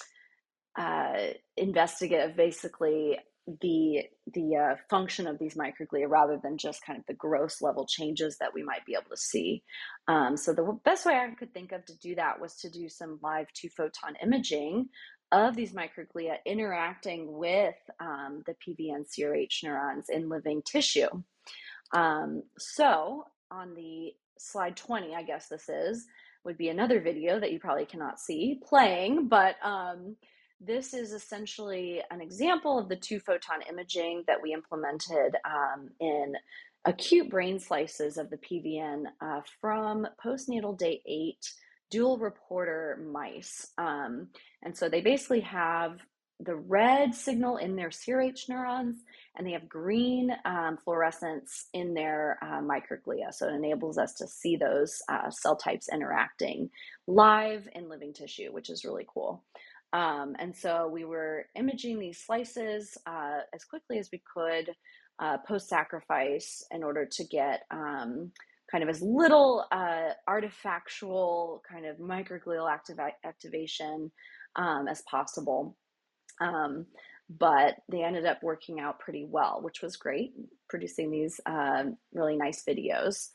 [0.76, 3.18] uh, investigative, basically
[3.60, 4.02] the
[4.34, 8.36] the uh, function of these microglia rather than just kind of the gross level changes
[8.38, 9.62] that we might be able to see.
[10.06, 12.88] Um, so the best way I could think of to do that was to do
[12.88, 14.88] some live two photon imaging
[15.30, 21.08] of these microglia interacting with um, the PVN CRH neurons in living tissue.
[21.92, 26.06] Um, so on the slide 20, I guess this is,
[26.44, 30.16] would be another video that you probably cannot see playing, but um,
[30.60, 36.34] this is essentially an example of the two photon imaging that we implemented um, in
[36.84, 41.52] acute brain slices of the PVN uh, from postnatal day eight
[41.90, 43.66] dual reporter mice.
[43.78, 44.28] Um,
[44.62, 45.98] and so they basically have
[46.40, 49.02] the red signal in their CRH neurons
[49.36, 53.32] and they have green um, fluorescence in their uh, microglia.
[53.32, 56.70] So it enables us to see those uh, cell types interacting
[57.08, 59.42] live in living tissue, which is really cool.
[59.92, 64.70] Um, and so we were imaging these slices uh, as quickly as we could
[65.18, 68.30] uh, post sacrifice in order to get um,
[68.70, 74.10] kind of as little uh, artifactual kind of microglial activa- activation
[74.56, 75.76] um, as possible.
[76.40, 76.86] Um,
[77.30, 80.32] but they ended up working out pretty well, which was great,
[80.68, 83.28] producing these uh, really nice videos.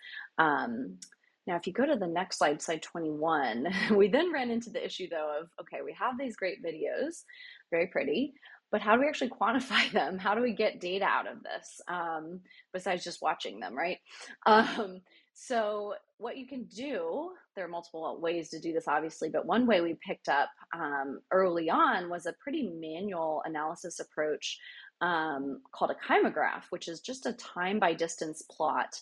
[1.46, 4.84] Now, if you go to the next slide, slide 21, we then ran into the
[4.84, 7.24] issue though of okay, we have these great videos,
[7.72, 8.34] very pretty,
[8.72, 10.18] but how do we actually quantify them?
[10.18, 12.40] How do we get data out of this um,
[12.74, 14.00] besides just watching them, right?
[14.46, 15.02] Um,
[15.36, 19.66] so, what you can do, there are multiple ways to do this, obviously, but one
[19.66, 24.60] way we picked up um, early on was a pretty manual analysis approach
[25.02, 29.02] um, called a kymograph, which is just a time by distance plot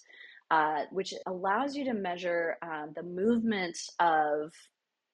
[0.51, 4.51] uh, which allows you to measure uh, the movement of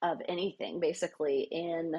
[0.04, 1.94] of anything basically in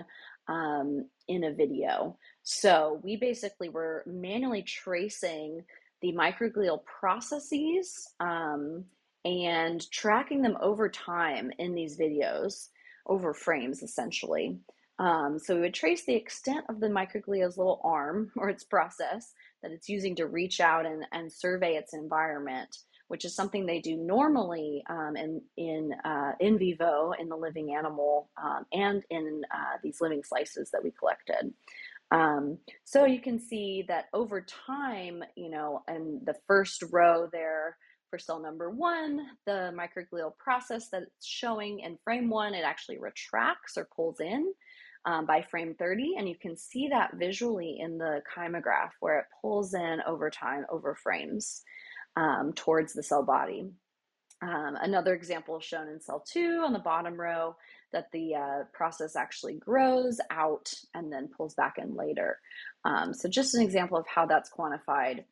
[0.48, 2.16] um, in a video.
[2.42, 5.64] So we basically were manually tracing
[6.02, 8.84] the microglial processes um,
[9.24, 12.68] and tracking them over time in these videos
[13.06, 14.58] over frames essentially.
[14.98, 19.32] Um, so we would trace the extent of the microglia's little arm or its process
[19.62, 22.76] that it's using to reach out and, and survey its environment
[23.08, 27.74] which is something they do normally um, in in uh, in vivo in the living
[27.74, 31.52] animal um, and in uh, these living slices that we collected.
[32.10, 37.76] Um, so you can see that over time, you know, in the first row there
[38.08, 43.76] for cell number one, the microglial process that's showing in frame one, it actually retracts
[43.76, 44.52] or pulls in.
[45.04, 49.26] Um, by frame 30, and you can see that visually in the kymograph where it
[49.40, 51.62] pulls in over time over frames
[52.18, 53.70] um, towards the cell body.
[54.42, 57.56] Um, another example shown in cell two on the bottom row
[57.92, 62.38] that the uh, process actually grows out and then pulls back in later.
[62.84, 65.24] Um, so just an example of how that's quantified.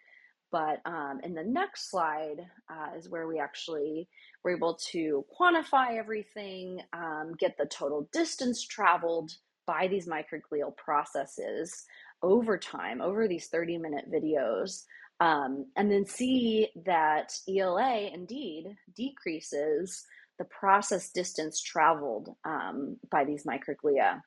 [0.52, 4.08] But um, in the next slide uh, is where we actually
[4.42, 9.32] were able to quantify everything, um, get the total distance traveled
[9.66, 11.84] by these microglial processes
[12.22, 14.84] over time, over these 30 minute videos,
[15.20, 20.04] um, and then see that ELA indeed decreases
[20.38, 24.20] the process distance traveled um, by these microglia.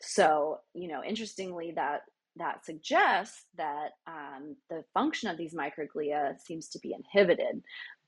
[0.00, 2.02] So, you know, interestingly, that
[2.38, 7.62] that suggests that um, the function of these microglia seems to be inhibited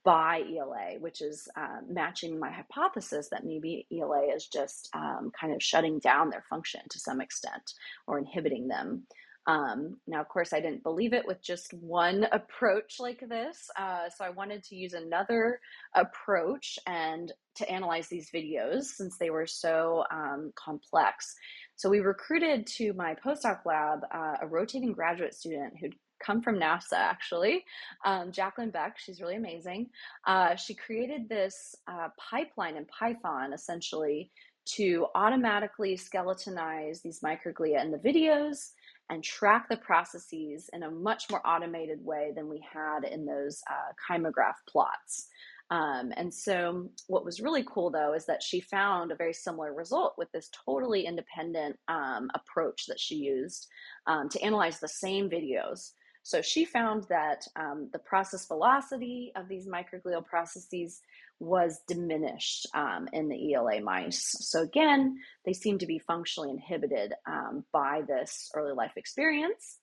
[0.05, 5.53] by ELA, which is uh, matching my hypothesis that maybe ELA is just um, kind
[5.53, 7.73] of shutting down their function to some extent
[8.07, 9.07] or inhibiting them.
[9.49, 13.71] Um, now, of course, I didn't believe it with just one approach like this.
[13.77, 15.59] Uh, so I wanted to use another
[15.95, 21.35] approach and to analyze these videos since they were so um, complex.
[21.77, 26.59] So we recruited to my postdoc lab uh, a rotating graduate student who'd come from
[26.59, 27.65] NASA, actually,
[28.05, 28.99] um, Jacqueline Beck.
[28.99, 29.87] She's really amazing.
[30.27, 34.31] Uh, she created this uh, pipeline in Python, essentially,
[34.77, 38.73] to automatically skeletonize these microglia in the videos
[39.11, 43.63] and track the processes in a much more automated way than we had in those
[43.71, 45.29] uh, kymograph plots.
[45.71, 49.75] Um, and so, what was really cool though is that she found a very similar
[49.75, 53.67] result with this totally independent um, approach that she used
[54.07, 55.93] um, to analyze the same videos.
[56.29, 61.01] So, she found that um, the process velocity of these microglial processes
[61.41, 64.37] was diminished um, in the ELA mice.
[64.41, 65.17] So, again,
[65.47, 69.79] they seem to be functionally inhibited um, by this early life experience,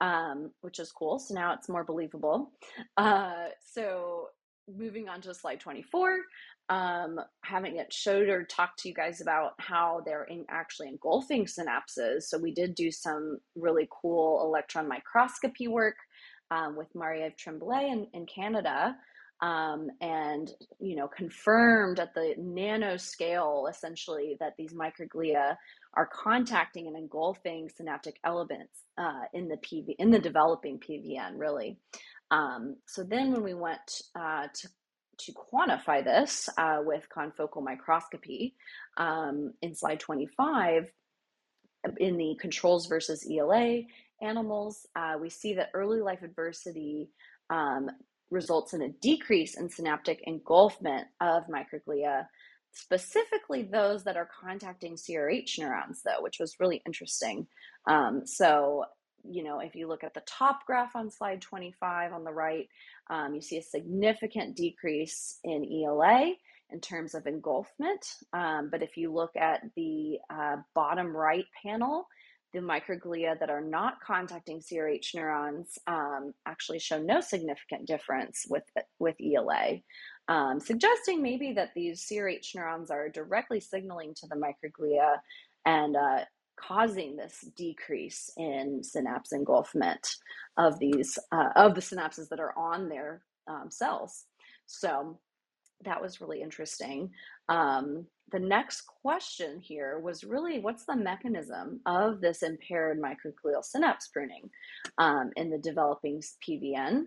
[0.00, 1.18] um, which is cool.
[1.18, 2.52] So, now it's more believable.
[2.96, 4.28] Uh, so,
[4.72, 6.18] moving on to slide 24,
[6.70, 11.44] um, having it showed or talked to you guys about how they're in actually engulfing
[11.44, 12.22] synapses.
[12.22, 15.96] So, we did do some really cool electron microscopy work
[16.50, 18.96] um, with Marie-Ève Tremblay in, in Canada
[19.42, 25.56] um, and you know confirmed at the nanoscale essentially that these microglia
[25.94, 31.78] are contacting and engulfing synaptic elements uh, in the PV in the developing PVN really.
[32.30, 34.68] Um, so then when we went uh, to
[35.26, 38.54] to quantify this uh, with confocal microscopy
[38.96, 40.90] um, in slide 25
[41.98, 43.82] in the controls versus ELA
[44.20, 47.10] animals, uh, we see that early life adversity
[47.48, 47.90] um,
[48.30, 52.26] results in a decrease in synaptic engulfment of microglia,
[52.72, 57.46] specifically those that are contacting CRH neurons, though, which was really interesting.
[57.88, 58.84] Um, so,
[59.28, 62.68] you know, if you look at the top graph on slide 25 on the right,
[63.08, 66.32] um, you see a significant decrease in ELA
[66.70, 68.14] in terms of engulfment.
[68.32, 72.06] Um, but if you look at the uh, bottom right panel,
[72.52, 78.64] the microglia that are not contacting CRH neurons um, actually show no significant difference with,
[78.98, 79.78] with ELA,
[80.28, 85.16] um, suggesting maybe that these CRH neurons are directly signaling to the microglia
[85.64, 86.24] and uh,
[86.60, 90.06] causing this decrease in synapse engulfment
[90.56, 94.24] of these uh, of the synapses that are on their um, cells.
[94.66, 95.18] So
[95.84, 97.10] that was really interesting.
[97.48, 104.08] Um, the next question here was really what's the mechanism of this impaired microglial synapse
[104.08, 104.48] pruning
[104.98, 107.04] um, in the developing PVN?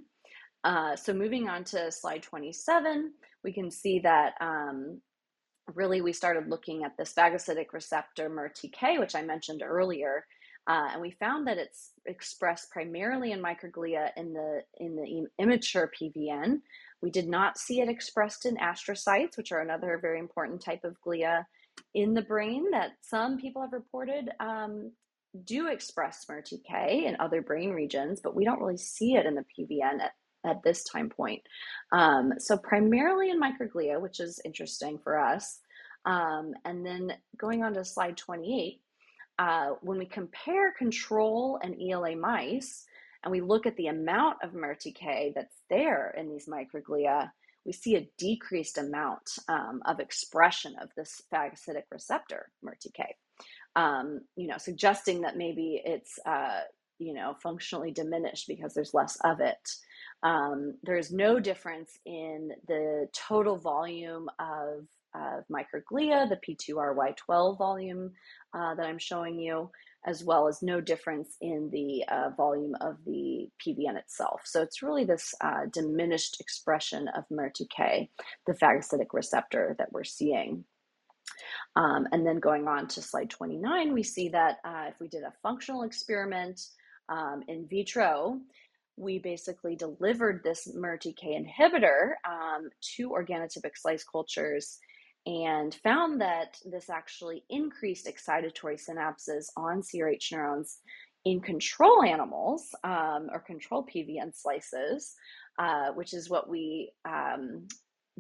[0.64, 3.12] Uh, so moving on to slide 27,
[3.44, 5.02] we can see that um,
[5.74, 10.26] really we started looking at this phagocytic receptor MERTK, which I mentioned earlier,
[10.68, 15.92] uh, and we found that it's expressed primarily in microglia in the in the immature
[16.00, 16.62] PVN,
[17.02, 20.96] we did not see it expressed in astrocytes, which are another very important type of
[21.06, 21.46] glia
[21.94, 24.92] in the brain that some people have reported um,
[25.44, 29.46] do express MERTK in other brain regions, but we don't really see it in the
[29.58, 30.14] PVN at,
[30.46, 31.42] at this time point.
[31.92, 35.60] Um, so, primarily in microglia, which is interesting for us.
[36.06, 38.82] Um, and then going on to slide 28,
[39.40, 42.86] uh, when we compare control and ELA mice,
[43.24, 47.32] and we look at the amount of MERTK that's there in these microglia,
[47.66, 53.16] we see a decreased amount um, of expression of this phagocytic receptor, MERTK.
[53.76, 56.62] Um, you know, suggesting that maybe it's uh,
[57.00, 59.70] you know functionally diminished because there's less of it.
[60.24, 68.12] Um, there's no difference in the total volume of, of microglia, the P2RY12 volume
[68.54, 69.70] uh, that I'm showing you
[70.06, 74.42] as well as no difference in the uh, volume of the PVN itself.
[74.44, 78.10] So it's really this uh, diminished expression of MERTK,
[78.46, 80.66] the phagocytic receptor that we're seeing.
[81.76, 85.24] Um, and then going on to slide 29, we see that uh, if we did
[85.24, 86.60] a functional experiment
[87.10, 88.40] um, in vitro,
[88.98, 94.80] we basically delivered this MERTK inhibitor um, to organotypic slice cultures
[95.26, 100.80] and found that this actually increased excitatory synapses on CRH neurons
[101.26, 105.16] in control animals um, or control PVN slices,
[105.58, 107.68] uh, which is what we um,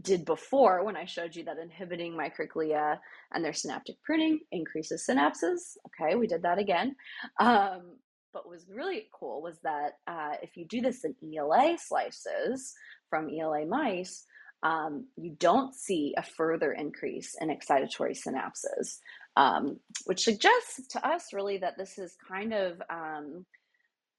[0.02, 2.98] did before when I showed you that inhibiting microglia
[3.34, 5.76] and their synaptic pruning increases synapses.
[5.88, 6.96] Okay, we did that again.
[7.40, 7.98] Um,
[8.34, 12.74] but was really cool was that uh, if you do this in ELA slices
[13.10, 14.26] from ELA mice,
[14.64, 19.00] um, you don't see a further increase in excitatory synapses,
[19.36, 23.46] um, which suggests to us really that this is kind of um,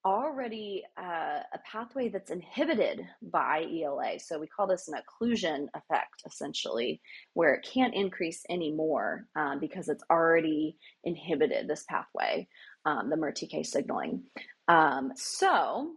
[0.05, 4.19] already uh, a pathway that's inhibited by ELA.
[4.19, 7.01] So we call this an occlusion effect, essentially,
[7.33, 12.47] where it can't increase anymore um, because it's already inhibited this pathway,
[12.85, 14.23] um, the MERTK signaling.
[14.69, 15.93] Um, so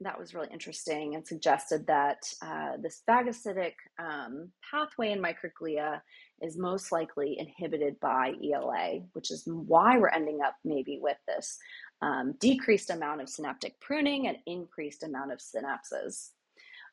[0.00, 6.00] that was really interesting and suggested that uh, this phagocytic um, pathway in microglia
[6.42, 11.58] is most likely inhibited by ELA, which is why we're ending up maybe with this
[12.02, 16.30] um, decreased amount of synaptic pruning and increased amount of synapses.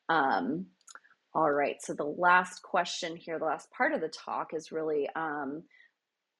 [0.08, 0.66] Um,
[1.34, 5.08] all right, so the last question here, the last part of the talk is really
[5.16, 5.62] um,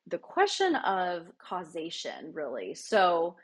[0.07, 2.75] the question of causation, really.
[2.75, 3.37] So,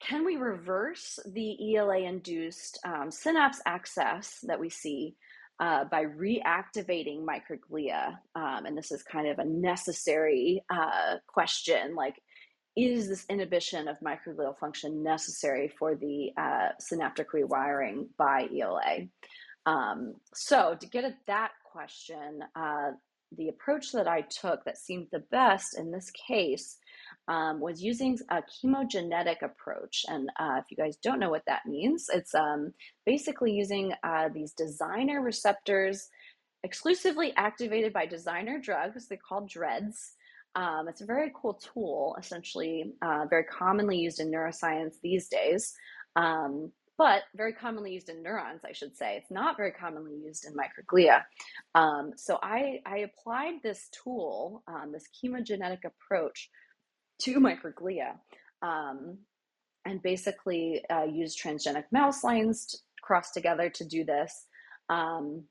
[0.00, 5.16] can we reverse the ELA induced um, synapse access that we see
[5.58, 8.18] uh, by reactivating microglia?
[8.34, 12.20] Um, and this is kind of a necessary uh, question like,
[12.76, 19.06] is this inhibition of microglial function necessary for the uh, synaptic rewiring by ELA?
[19.64, 22.90] Um, so, to get at that question, uh,
[23.36, 26.78] the approach that I took that seemed the best in this case
[27.28, 30.04] um, was using a chemogenetic approach.
[30.08, 32.72] And uh, if you guys don't know what that means, it's um,
[33.04, 36.08] basically using uh, these designer receptors
[36.62, 39.08] exclusively activated by designer drugs.
[39.08, 40.12] They're called DREADDs.
[40.54, 45.74] Um, it's a very cool tool, essentially, uh, very commonly used in neuroscience these days,
[46.16, 49.16] um, but very commonly used in neurons, I should say.
[49.16, 51.22] It's not very commonly used in microglia.
[51.74, 56.48] Um, so I, I, applied this tool, um, this chemogenetic approach,
[57.20, 58.14] to microglia
[58.62, 59.18] um,
[59.84, 64.46] and basically uh, used transgenic mouse lines to cross together to do this
[64.88, 65.44] um,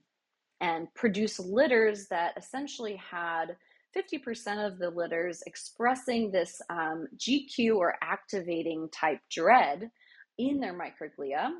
[0.61, 3.55] and produce litters that essentially had
[3.95, 9.89] 50% of the litters expressing this um, GQ or activating type DREADD
[10.37, 11.51] in their microglia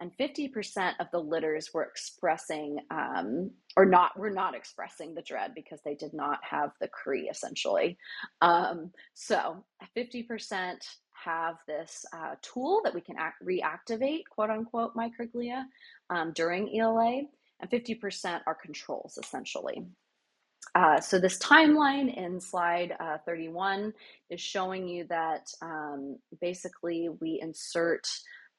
[0.00, 5.54] and 50% of the litters were expressing um, or not were not expressing the DREADD
[5.54, 7.96] because they did not have the CRE essentially.
[8.42, 9.64] Um, so
[9.96, 10.74] 50%
[11.12, 15.64] have this uh, tool that we can act, reactivate quote unquote microglia
[16.10, 17.22] um, during ela
[17.60, 19.86] and 50% are controls essentially
[20.74, 23.92] uh, so this timeline in slide uh, 31
[24.30, 28.06] is showing you that um, basically we insert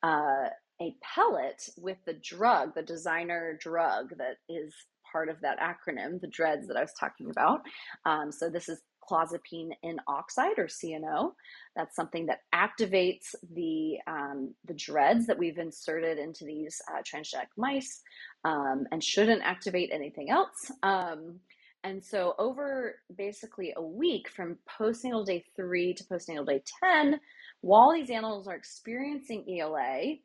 [0.03, 0.49] uh,
[0.81, 4.73] a pellet with the drug, the designer drug that is
[5.11, 7.61] part of that acronym, the DREADDs that I was talking about.
[8.05, 11.31] Um, so this is clozapine in oxide or CNO.
[11.75, 17.47] That's something that activates the um, the DREADDs that we've inserted into these uh, transgenic
[17.57, 18.01] mice
[18.43, 20.71] um, and shouldn't activate anything else.
[20.83, 21.39] Um,
[21.83, 27.19] and so over basically a week from postnatal day three to postnatal day 10,
[27.61, 30.15] while these animals are experiencing ELA,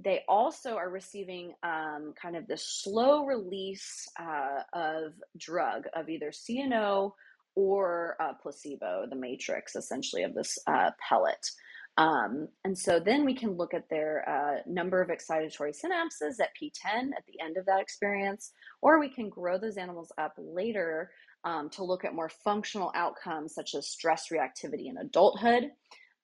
[0.00, 6.30] they also are receiving um, kind of the slow release uh, of drug of either
[6.30, 7.12] CNO
[7.56, 11.50] or uh, placebo, the matrix essentially of this uh, pellet.
[11.98, 16.50] Um, and so then we can look at their uh, number of excitatory synapses at
[16.60, 21.10] P10 at the end of that experience, or we can grow those animals up later
[21.44, 25.72] um, to look at more functional outcomes such as stress reactivity in adulthood.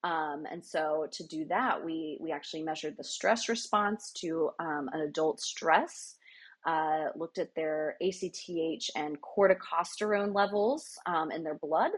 [0.05, 4.89] Um, and so to do that, we, we actually measured the stress response to um,
[4.93, 6.15] an adult stress,
[6.65, 11.91] uh, looked at their ACTH and corticosterone levels um, in their blood.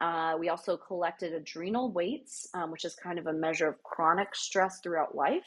[0.00, 4.34] Uh, we also collected adrenal weights, um, which is kind of a measure of chronic
[4.34, 5.46] stress throughout life.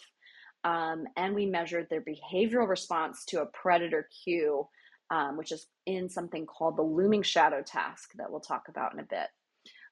[0.64, 4.68] Um, and we measured their behavioral response to a predator cue,
[5.12, 9.00] um, which is in something called the looming shadow task that we'll talk about in
[9.00, 9.28] a bit.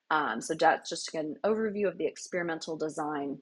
[0.10, 3.38] Um, so that's just an overview of the experimental design.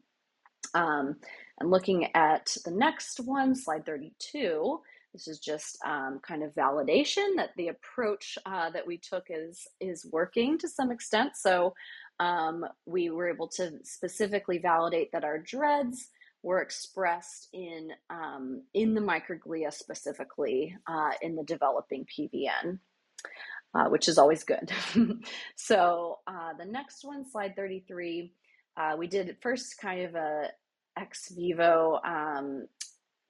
[0.73, 1.15] Um,
[1.59, 4.79] and looking at the next one, slide 32,
[5.15, 9.65] this is just um, kind of validation that the approach uh, that we took is
[9.79, 11.31] is working to some extent.
[11.37, 11.73] So
[12.19, 16.09] um, we were able to specifically validate that our DREADDs
[16.43, 22.79] were expressed in um, in the microglia specifically uh, in the developing PVN,
[23.73, 24.69] uh, which is always good.
[25.55, 28.33] so uh, the next one, slide 33,
[28.75, 30.49] uh, we did first kind of a
[30.97, 32.67] ex vivo um,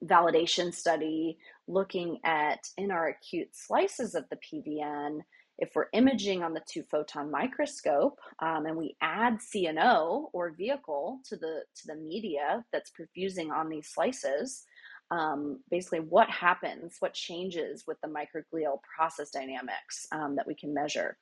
[0.04, 5.20] validation study looking at in our acute slices of the PVN
[5.58, 11.20] if we're imaging on the two photon microscope um, and we add CNO or vehicle
[11.24, 14.64] to the to the media that's perfusing on these slices,
[15.10, 20.74] um, basically what happens, what changes with the microglial process dynamics um, that we can
[20.74, 21.16] measure.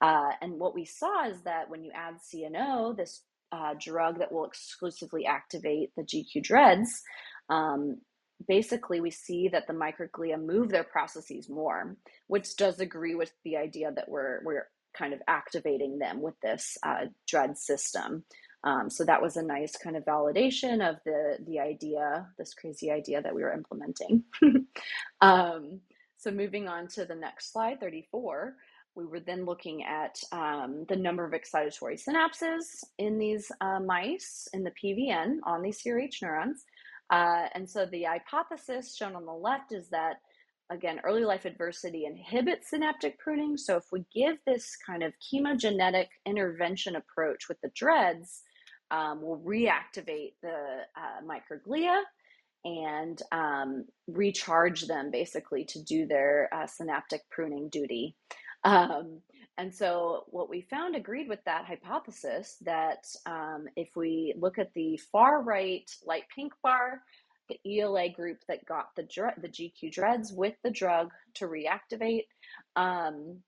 [0.00, 4.32] Uh, and what we saw is that when you add CNO, this uh, drug that
[4.32, 6.88] will exclusively activate the GQ DREADDs,
[7.48, 7.98] um,
[8.46, 13.56] basically we see that the microglia move their processes more, which does agree with the
[13.56, 18.24] idea that we're we're kind of activating them with this uh, DREADD system.
[18.64, 22.90] Um, so that was a nice kind of validation of the the idea, this crazy
[22.90, 24.24] idea that we were implementing.
[25.20, 25.80] um,
[26.16, 28.56] so moving on to the next slide, 34,
[28.96, 34.48] we were then looking at um, the number of excitatory synapses in these uh, mice
[34.54, 36.64] in the PVN on these CRH neurons.
[37.10, 40.16] Uh, and so the hypothesis shown on the left is that,
[40.70, 43.56] again, early life adversity inhibits synaptic pruning.
[43.56, 48.40] So if we give this kind of chemogenetic intervention approach with the DREADDs,
[48.90, 52.00] um, we'll reactivate the uh, microglia
[52.64, 58.16] and um, recharge them basically to do their uh, synaptic pruning duty.
[58.64, 59.20] Um,
[59.58, 64.72] and so, what we found agreed with that hypothesis that um, if we look at
[64.74, 67.00] the far right light pink bar,
[67.48, 69.02] the ELA group that got the
[69.40, 72.24] the GQ DREADDs with the drug to reactivate,
[72.76, 73.38] um,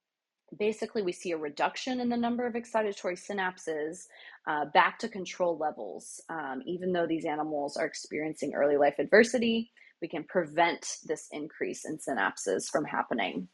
[0.57, 4.05] basically we see a reduction in the number of excitatory synapses
[4.47, 6.19] uh, back to control levels.
[6.29, 11.85] Um, even though these animals are experiencing early life adversity, we can prevent this increase
[11.85, 13.47] in synapses from happening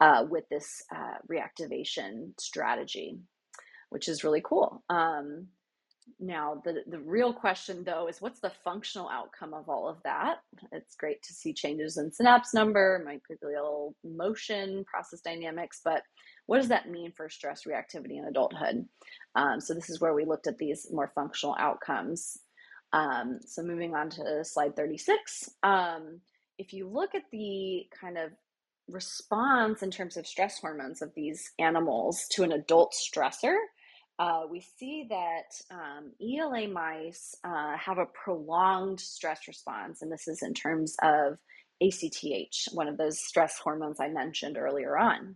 [0.00, 3.18] uh, with this uh, reactivation strategy,
[3.90, 4.82] which is really cool.
[4.88, 5.48] Um,
[6.20, 10.36] now, the, the real question though is what's the functional outcome of all of that?
[10.72, 16.02] It's great to see changes in synapse number, microglial motion, process dynamics, but
[16.46, 18.84] what does that mean for stress reactivity in adulthood?
[19.34, 22.36] Um, so, this is where we looked at these more functional outcomes.
[22.92, 25.50] Um, so, moving on to slide 36.
[25.62, 26.20] Um,
[26.58, 28.30] if you look at the kind of
[28.88, 33.56] response in terms of stress hormones of these animals to an adult stressor,
[34.18, 40.28] uh, we see that um, ELA mice uh, have a prolonged stress response, and this
[40.28, 41.38] is in terms of
[41.82, 45.34] ACTH, one of those stress hormones I mentioned earlier on.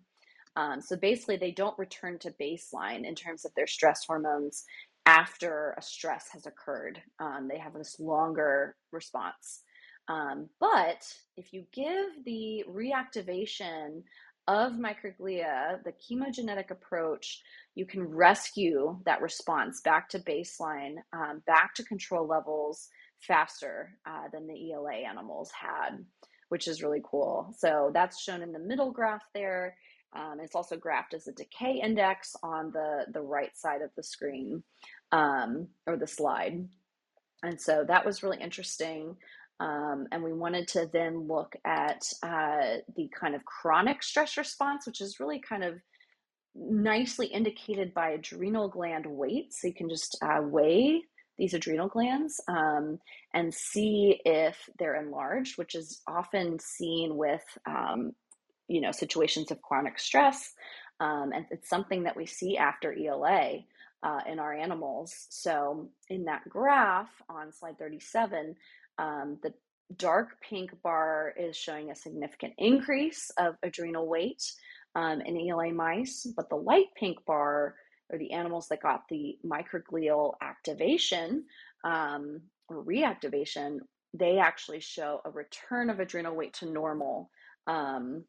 [0.55, 4.65] Um, so basically, they don't return to baseline in terms of their stress hormones
[5.07, 7.01] after a stress has occurred.
[7.19, 9.63] Um, they have this longer response.
[10.09, 11.07] Um, but
[11.37, 14.03] if you give the reactivation
[14.47, 17.43] of microglia, the chemogenetic approach,
[17.75, 22.89] you can rescue that response back to baseline, um, back to control levels
[23.21, 26.03] faster uh, than the ELA animals had,
[26.49, 27.55] which is really cool.
[27.59, 29.77] So that's shown in the middle graph there.
[30.17, 34.03] Um, it's also graphed as a decay index on the, the right side of the
[34.03, 34.63] screen
[35.13, 36.67] um, or the slide.
[37.43, 39.17] And so that was really interesting.
[39.61, 44.87] Um, and we wanted to then look at uh, the kind of chronic stress response,
[44.87, 45.81] which is really kind of
[46.55, 49.53] nicely indicated by adrenal gland weight.
[49.53, 51.03] So you can just uh, weigh
[51.39, 52.99] these adrenal glands um,
[53.33, 58.13] and see if they're enlarged, which is often seen with, um,
[58.67, 60.53] you know, situations of chronic stress.
[61.01, 63.61] Um, and it's something that we see after ELA.
[64.01, 65.27] Uh, in our animals.
[65.29, 68.55] So, in that graph on slide 37,
[68.99, 69.53] um, the
[69.97, 74.43] dark pink bar is showing a significant increase of adrenal weight
[74.95, 77.75] um, in ELA mice, but the light pink bar
[78.13, 81.45] are the animals that got the microglial activation
[81.85, 83.79] um, or reactivation,
[84.15, 87.31] they actually show a return of adrenal weight to normal
[87.67, 88.25] um,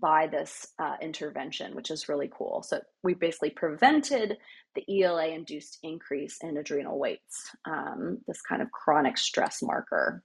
[0.00, 2.62] by this uh, intervention, which is really cool.
[2.66, 4.38] So we basically prevented
[4.74, 10.22] the ELA induced increase in adrenal weights, um, this kind of chronic stress marker.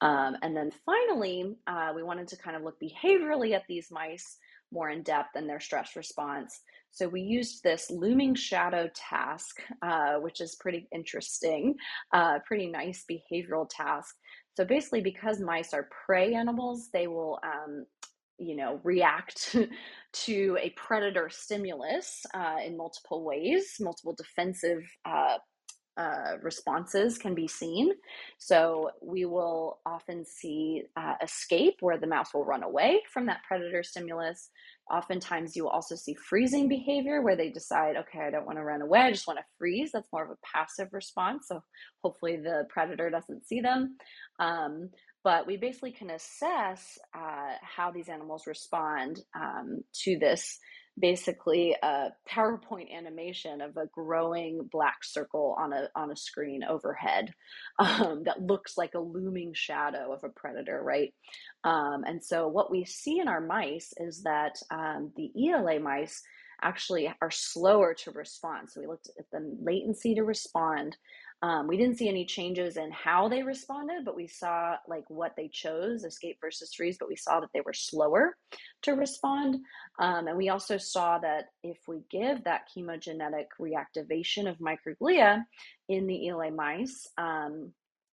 [0.00, 4.38] Um, and then finally, uh, we wanted to kind of look behaviorally at these mice
[4.72, 6.60] more in depth in their stress response.
[6.90, 11.74] So we used this looming shadow task, uh, which is pretty interesting,
[12.12, 14.14] uh, pretty nice behavioral task.
[14.56, 17.86] So basically, because mice are prey animals, they will, um,
[18.42, 19.56] you know, react
[20.12, 25.38] to a predator stimulus uh, in multiple ways, multiple defensive uh,
[25.96, 27.92] uh, responses can be seen.
[28.38, 33.42] So we will often see uh, escape where the mouse will run away from that
[33.46, 34.48] predator stimulus.
[34.90, 38.64] Oftentimes, you will also see freezing behavior where they decide, okay, I don't want to
[38.64, 39.90] run away, I just want to freeze.
[39.92, 41.48] That's more of a passive response.
[41.48, 41.62] So
[42.02, 43.96] hopefully, the predator doesn't see them.
[44.40, 44.88] Um,
[45.24, 50.58] but we basically can assess uh, how these animals respond um, to this
[50.98, 57.32] basically a PowerPoint animation of a growing black circle on a on a screen overhead
[57.78, 61.14] um, that looks like a looming shadow of a predator, right?
[61.64, 66.22] Um, and so what we see in our mice is that um, the ELA mice
[66.62, 68.70] actually are slower to respond.
[68.70, 70.96] So we looked at the latency to respond
[71.42, 75.34] um, we didn't see any changes in how they responded, but we saw like what
[75.36, 78.36] they chose, escape versus freeze, but we saw that they were slower
[78.82, 79.56] to respond.
[79.98, 85.42] Um, and we also saw that if we give that chemogenetic reactivation of microglia
[85.88, 87.72] in the ELA mice, um,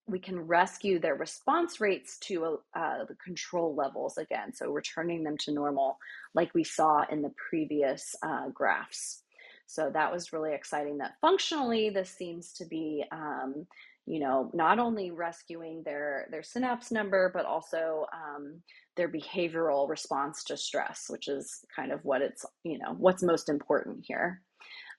[0.07, 5.37] we can rescue their response rates to uh, the control levels again, so returning them
[5.37, 5.97] to normal,
[6.33, 9.23] like we saw in the previous uh, graphs.
[9.67, 13.67] So that was really exciting that functionally this seems to be, um,
[14.05, 18.61] you know, not only rescuing their, their synapse number, but also um,
[18.95, 23.49] their behavioral response to stress, which is kind of what it's, you know, what's most
[23.49, 24.41] important here.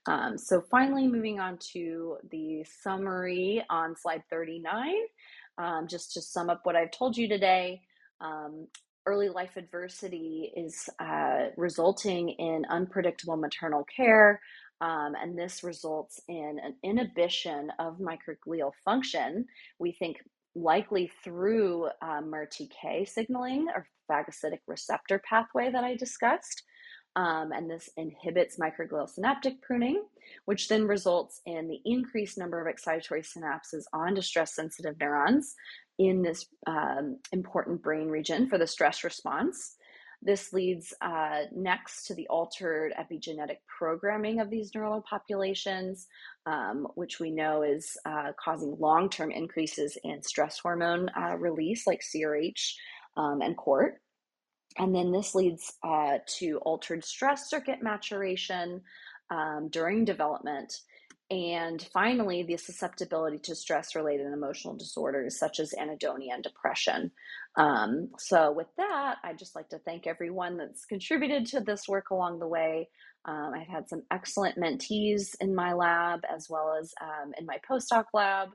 [0.06, 4.94] Um, so finally, moving on to the summary on slide 39,
[5.58, 7.80] um, just to sum up what I've told you today,
[8.20, 8.68] um,
[9.08, 14.40] early life adversity is uh, resulting in unpredictable maternal care.
[14.82, 19.46] Um, and this results in an inhibition of microglial function,
[19.78, 20.18] we think
[20.54, 26.62] likely through um, MERTK signaling or phagocytic receptor pathway that I discussed.
[27.16, 30.04] Um, and this inhibits microglial synaptic pruning,
[30.44, 35.54] which then results in the increased number of excitatory synapses on distress sensitive neurons
[35.98, 39.76] in this um, important brain region for the stress response.
[40.20, 46.08] This leads uh, next to the altered epigenetic programming of these neural populations,
[46.44, 51.86] um, which we know is uh, causing long term increases in stress hormone uh, release,
[51.86, 52.74] like CRH
[53.16, 54.00] um, and CORT.
[54.78, 58.82] And then this leads uh, to altered stress circuit maturation
[59.30, 60.72] um, during development
[61.30, 67.10] and finally, the susceptibility to stress related emotional disorders such as anhedonia and depression.
[67.56, 72.10] Um, so, with that, I'd just like to thank everyone that's contributed to this work
[72.10, 72.88] along the way.
[73.26, 77.58] Um, I've had some excellent mentees in my lab as well as um, in my
[77.70, 78.48] postdoc lab.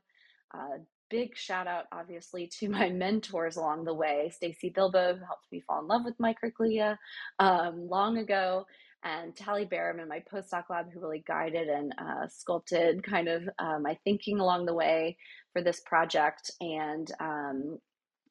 [0.51, 0.79] Uh,
[1.13, 5.61] big shout out, obviously, to my mentors along the way Staci Bilbo, who helped me
[5.61, 6.97] fall in love with microglia
[7.37, 8.65] um, long ago,
[9.03, 13.47] and Tallie Baram in my postdoc lab, who really guided and uh, sculpted kind of
[13.59, 15.15] uh, my thinking along the way
[15.53, 17.77] for this project, and um,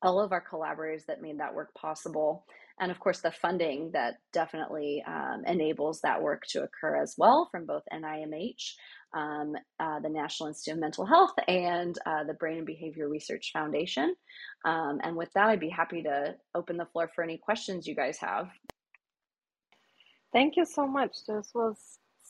[0.03, 2.45] all of our collaborators that made that work possible.
[2.83, 7.49] And of course, the funding that definitely um, enables that work to occur as well
[7.53, 8.75] from both NIMH,
[9.17, 13.51] um, uh, the National Institute of Mental Health, and uh, the Brain and Behavior Research
[13.53, 14.17] Foundation.
[14.65, 17.95] Um, and with that, I'd be happy to open the floor for any questions you
[17.95, 18.49] guys have.
[20.33, 21.13] Thank you so much.
[21.29, 21.77] This was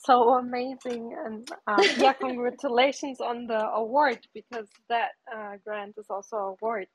[0.05, 1.16] so amazing.
[1.24, 6.88] And uh, yeah, congratulations on the award because that uh, grant is also an award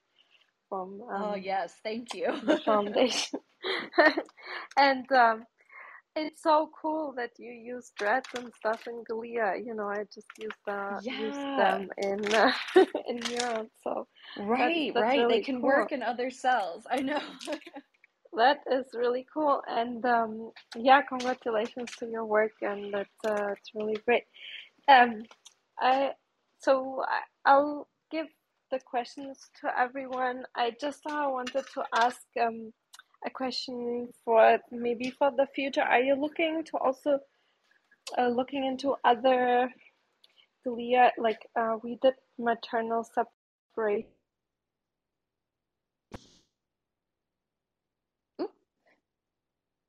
[0.70, 3.40] from oh, um, oh yes thank you the foundation
[4.78, 5.44] and um,
[6.16, 10.28] it's so cool that you use DREADDs and stuff in glia you know i just
[10.40, 11.20] use the yeah.
[11.20, 12.52] use them in uh,
[13.08, 14.08] in neurons so
[14.40, 15.70] right that's, that's right really they can cool.
[15.70, 17.22] work in other cells i know
[18.38, 23.72] that is really cool and um, yeah congratulations to your work and that's uh, it's
[23.74, 24.24] really great
[24.88, 25.24] um,
[25.80, 26.12] I
[26.60, 27.04] so
[27.46, 28.28] I'll give
[28.72, 32.74] the questions to everyone I just uh, wanted to ask um,
[33.26, 37.20] a question for maybe for the future are you looking to also
[38.18, 39.70] uh, looking into other
[40.66, 44.08] glia like uh, we did maternal separation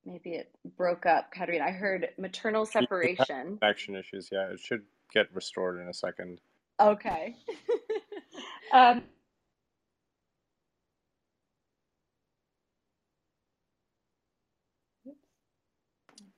[0.09, 1.31] maybe it broke up.
[1.33, 3.59] Katerina, I heard maternal separation.
[3.62, 4.49] Action issues, yeah.
[4.53, 6.41] It should get restored in a second.
[6.81, 7.37] Okay.
[8.72, 9.03] um,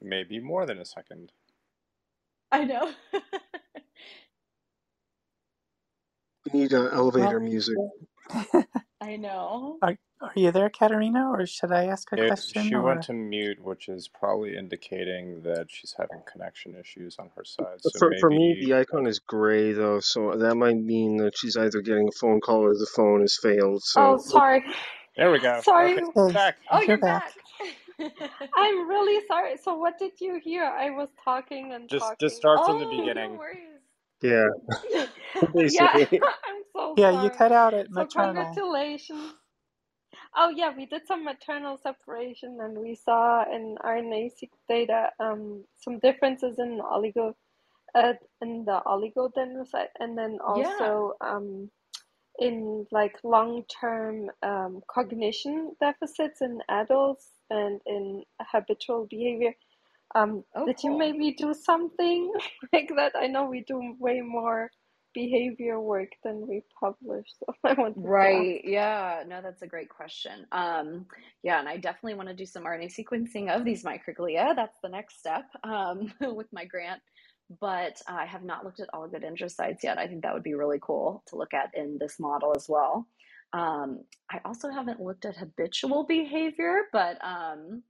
[0.03, 1.33] maybe more than a second.
[2.53, 2.93] I know.
[6.53, 7.81] We need uh, elevator Well, music.
[9.01, 9.81] I know.
[9.83, 12.55] are, are you there, Katerina, or should I ask a It, question?
[12.55, 17.31] she Or went to mute, which is probably indicating that she's having connection issues on
[17.37, 17.85] her side.
[17.85, 21.57] So For for me, the icon is gray though, so that might mean that she's
[21.57, 23.83] either getting a phone call or the phone has failed.
[23.97, 24.65] Oh, So sorry.
[25.17, 25.65] there we go.
[25.65, 25.97] Sorry.
[25.97, 26.57] Okay, back.
[26.71, 27.23] Oh, you're you're back.
[27.23, 27.35] back.
[28.57, 29.57] I'm really sorry.
[29.59, 30.65] So what did you hear?
[30.65, 32.19] I was talking and Just talking.
[32.21, 33.39] just start from the Oh, no beginning.
[33.39, 33.83] worries.
[34.23, 34.49] yeah,
[35.69, 35.89] yeah.
[36.47, 36.99] I'm so sorry.
[36.99, 38.63] Yeah, you cut out at So maternal.
[38.65, 39.35] congratulations.
[40.37, 45.99] Oh yeah, we did some maternal separation and we saw in RNA-seq data um, some
[46.01, 47.35] differences in oligo
[47.95, 50.75] uh, in the oligodendrocyte and then Yeah.
[50.75, 51.71] also um,
[52.41, 59.55] in like long-term um, cognition deficits in adults and in habitual behavior.
[60.15, 62.33] Um, Oh, did you maybe do something
[62.73, 63.13] like that?
[63.17, 64.71] I know we do way more
[65.15, 67.97] behavior work than we publish, so I ask.
[67.97, 68.63] Right.
[68.65, 69.25] Yeah.
[69.29, 70.47] No, that's a great question.
[70.53, 71.07] Um,
[71.45, 74.57] yeah, and I definitely want to do some RNA sequencing of these microglia.
[74.57, 77.03] That's the next step um, with my grant.
[77.61, 79.99] But I have not looked at oligodendrocytes yet.
[79.99, 83.07] I think that would be really cool to look at in this model as well.
[83.53, 87.83] Um, I also haven't looked at habitual behavior, but um,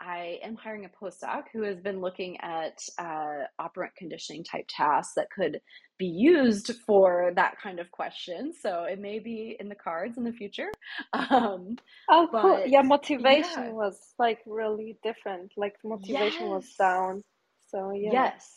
[0.00, 5.14] I am hiring a postdoc who has been looking at uh, operant conditioning type tasks
[5.16, 5.60] that could
[5.98, 8.52] be used for that kind of question.
[8.60, 10.70] So it may be in the cards in the future.
[11.30, 11.76] Um,
[12.10, 12.62] Oh, cool.
[12.66, 15.52] Yeah, motivation yeah, was like really different.
[15.56, 17.22] Like motivation was down.
[17.68, 18.12] So yeah.
[18.12, 18.54] yes,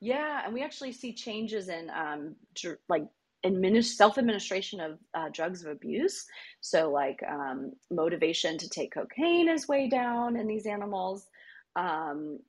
[0.00, 3.04] yeah, and we actually see changes in um, dr- like
[3.46, 6.24] administ- self-administration of uh, drugs of abuse.
[6.60, 11.26] So like um, motivation to take cocaine is way down in these animals.
[11.76, 12.40] Um,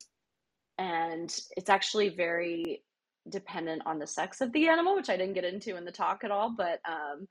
[0.77, 2.83] and it's actually very
[3.29, 6.23] dependent on the sex of the animal, which I didn't get into in the talk
[6.23, 6.53] at all.
[6.55, 7.27] But um,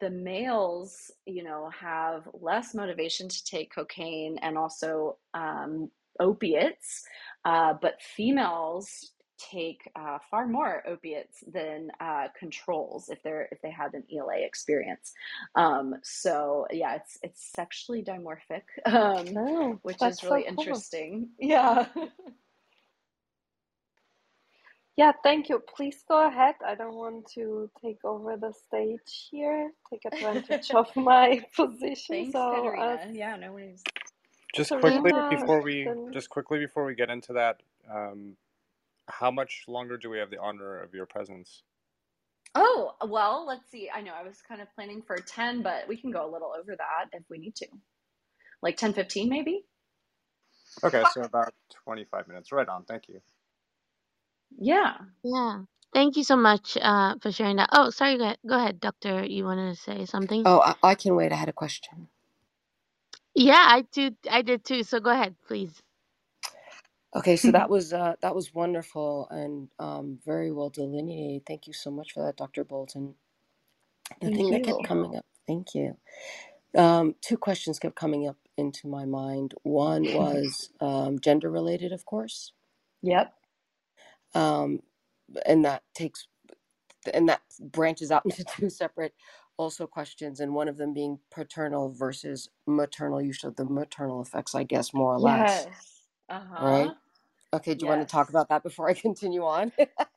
[0.00, 5.90] the males, you know, have less motivation to take cocaine and also um,
[6.20, 7.02] opiates,
[7.44, 13.70] uh, but females take uh, far more opiates than uh, controls if they're if they
[13.70, 15.12] had an ELA experience.
[15.56, 20.84] Um, so yeah, it's it's sexually dimorphic, um, Oh, which is really so cool.
[20.84, 21.30] interesting.
[21.38, 21.86] Yeah.
[24.96, 25.60] Yeah, thank you.
[25.76, 26.56] Please go ahead.
[26.66, 32.16] I don't want to take over the stage here, take advantage of my position.
[32.16, 33.82] Thanks, So, uh, Yeah, no worries.
[34.54, 37.62] Just quickly before we then just quickly before we get into that,
[37.92, 38.36] um,
[39.08, 41.64] how much longer do we have the honor of your presence?
[42.54, 43.90] Oh, well, let's see.
[43.94, 46.52] I know I was kind of planning for 10, but we can go a little
[46.58, 47.68] over that if we need to.
[48.62, 49.64] Like 10, 15 maybe?
[50.84, 51.54] Okay, so about
[51.84, 52.52] 25 minutes.
[52.52, 52.84] Right on.
[52.84, 53.20] Thank you.
[54.58, 54.94] Yeah.
[55.24, 55.62] Yeah.
[55.94, 57.70] Thank you so much uh, for sharing that.
[57.72, 58.18] Oh, sorry.
[58.18, 59.24] Go ahead, go ahead, doctor.
[59.26, 60.46] You want to say something?
[60.46, 61.32] Oh, I, I can wait.
[61.32, 62.08] I had a question.
[63.34, 64.12] Yeah, I do.
[64.30, 64.84] I did too.
[64.84, 65.82] So go ahead, please.
[67.16, 71.46] Okay, so that was uh, that was wonderful and um, very well delineated.
[71.46, 72.64] Thank you so much for that, Dr.
[72.64, 73.16] Bolton.
[74.22, 74.64] The Thank thing that you.
[74.64, 75.96] kept coming up, thank you.
[76.76, 79.54] Um, two questions kept coming up into my mind.
[79.64, 82.52] One was um, gender related, of course,
[83.02, 83.34] Yep.
[84.34, 84.80] um,
[85.46, 86.28] and that takes
[87.14, 89.14] and that branches out into two separate
[89.58, 93.22] also questions, and one of them being paternal versus maternal.
[93.22, 95.97] You showed the maternal effects, I guess, more or less, Yes.
[96.28, 96.86] Right?
[96.86, 96.94] Uh-huh.
[97.54, 99.72] Okay, do you want to talk about that before I continue on?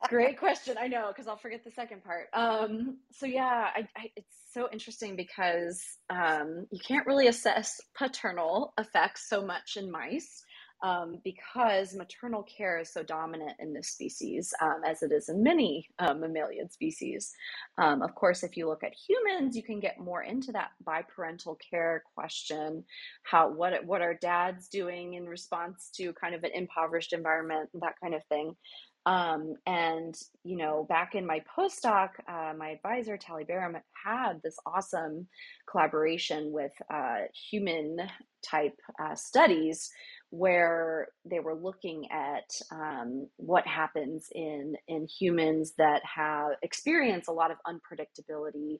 [0.08, 0.76] Great question.
[0.78, 2.28] I know, because I'll forget the second part.
[2.34, 8.74] Um, so yeah, I, I, it's so interesting because um, you can't really assess paternal
[8.78, 10.44] effects so much in mice
[10.82, 15.42] um, because maternal care is so dominant in this species, um, as it is in
[15.42, 17.32] many um, mammalian species.
[17.78, 21.56] Um, of course, if you look at humans, you can get more into that biparental
[21.70, 22.84] care question.
[23.22, 27.94] How what what are dads doing in response to kind of an impoverished environment, that
[28.02, 28.56] kind of thing.
[29.04, 30.14] Um, and
[30.44, 35.26] you know, back in my postdoc, uh, my advisor Tallie Baram had this awesome
[35.68, 37.98] collaboration with uh, human
[38.42, 39.90] type uh, studies
[40.32, 47.32] where they were looking at um, what happens in in humans that have experienced a
[47.32, 48.78] lot of unpredictability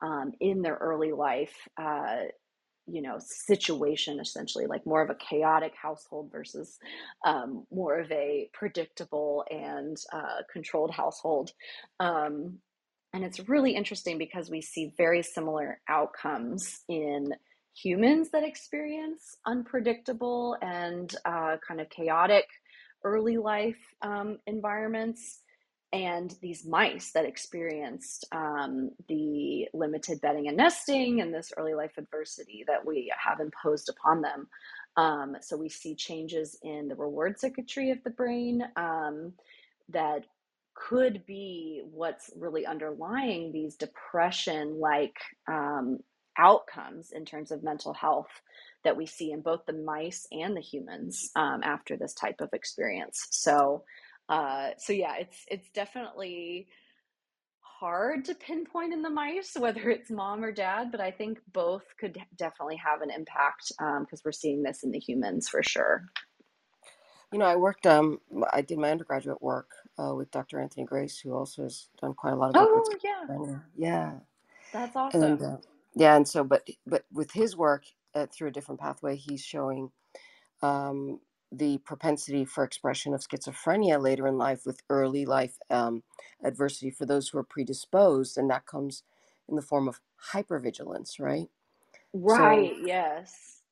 [0.00, 1.54] um, in their early life.
[1.76, 2.26] Uh,
[2.88, 6.78] you know situation essentially like more of a chaotic household versus
[7.24, 11.52] um, more of a predictable and uh, controlled household
[12.00, 12.58] um,
[13.12, 17.32] and it's really interesting because we see very similar outcomes in
[17.74, 22.46] humans that experience unpredictable and uh, kind of chaotic
[23.04, 25.40] early life um, environments
[25.92, 31.92] and these mice that experienced um, the limited bedding and nesting and this early life
[31.98, 34.48] adversity that we have imposed upon them.
[34.96, 39.32] Um, so we see changes in the reward circuitry of the brain um,
[39.90, 40.24] that
[40.74, 45.16] could be what's really underlying these depression like
[45.46, 45.98] um,
[46.38, 48.30] outcomes in terms of mental health
[48.84, 52.50] that we see in both the mice and the humans um, after this type of
[52.52, 53.26] experience.
[53.30, 53.84] So,
[54.28, 56.68] uh, so yeah, it's it's definitely
[57.60, 61.84] hard to pinpoint in the mice whether it's mom or dad, but I think both
[61.98, 66.04] could definitely have an impact because um, we're seeing this in the humans for sure.
[67.32, 67.86] You know, I worked.
[67.86, 68.20] Um,
[68.52, 70.60] I did my undergraduate work uh, with Dr.
[70.60, 72.84] Anthony Grace, who also has done quite a lot of work
[73.30, 73.60] Oh yeah.
[73.76, 74.12] Yeah,
[74.72, 75.42] that's and awesome.
[75.42, 75.56] uh,
[75.96, 77.84] yeah, and so, but but with his work
[78.14, 79.90] uh, through a different pathway, he's showing
[80.62, 81.20] um,
[81.52, 86.02] the propensity for expression of schizophrenia later in life with early life um,
[86.44, 89.02] adversity for those who are predisposed, and that comes
[89.48, 90.00] in the form of
[90.32, 91.48] hypervigilance, right?
[92.26, 93.62] So Right, yes.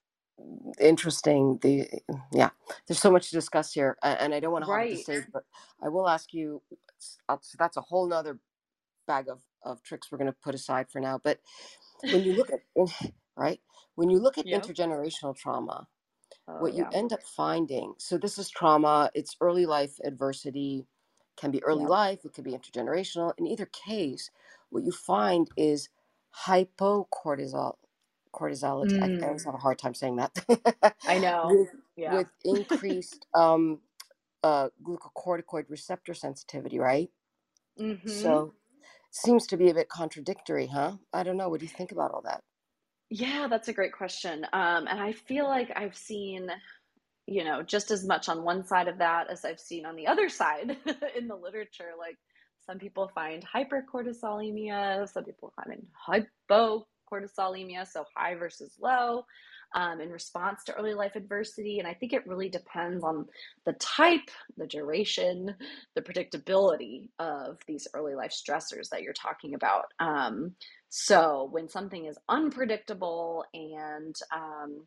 [0.80, 1.58] interesting.
[1.62, 1.88] The
[2.32, 2.50] yeah,
[2.88, 5.44] there's so much to discuss here, and I don't want to hog the stage, but
[5.82, 6.62] I will ask you.
[7.28, 8.38] uh, So that's a whole nother
[9.08, 11.20] bag of of tricks we're going to put aside for now.
[11.24, 11.40] But
[12.08, 12.62] when you look at
[13.36, 13.60] right,
[13.96, 14.52] when you look at Yep.
[14.52, 15.86] intergenerational trauma,
[16.48, 16.92] Oh what you yeah.
[16.92, 20.86] end up finding so this is trauma it's early life adversity
[21.36, 21.86] can be early Yep.
[21.86, 24.30] life it could be intergenerational in either case
[24.70, 25.88] what you find is
[26.46, 27.74] hypocortisol
[28.34, 30.38] cortisolity I, I always Mm, have a hard time saying that
[31.06, 31.50] I know.
[31.50, 32.22] with Yeah.
[32.22, 33.80] with increased um
[34.44, 37.10] uh glucocorticoid receptor sensitivity right
[37.80, 38.38] Mm-hmm.
[38.38, 38.54] so
[39.10, 42.12] seems to be a bit contradictory huh i don't know what do you think about
[42.12, 42.40] all that
[43.10, 44.44] Yeah, that's a great question.
[44.52, 46.50] Um, and I feel like I've seen,
[47.26, 50.08] you know, just as much on one side of that as I've seen on the
[50.08, 50.76] other side
[51.16, 51.92] in the literature.
[51.98, 52.18] Like
[52.66, 59.24] some people find hypercortisolemia, some people find hypocortisolemia, so high versus low,
[59.74, 61.78] um, in response to early life adversity.
[61.78, 63.26] And I think it really depends on
[63.64, 65.54] the type, the duration,
[65.94, 69.86] the predictability of these early life stressors that you're talking about.
[69.98, 70.54] Um,
[70.88, 74.82] so when something is unpredictable and um,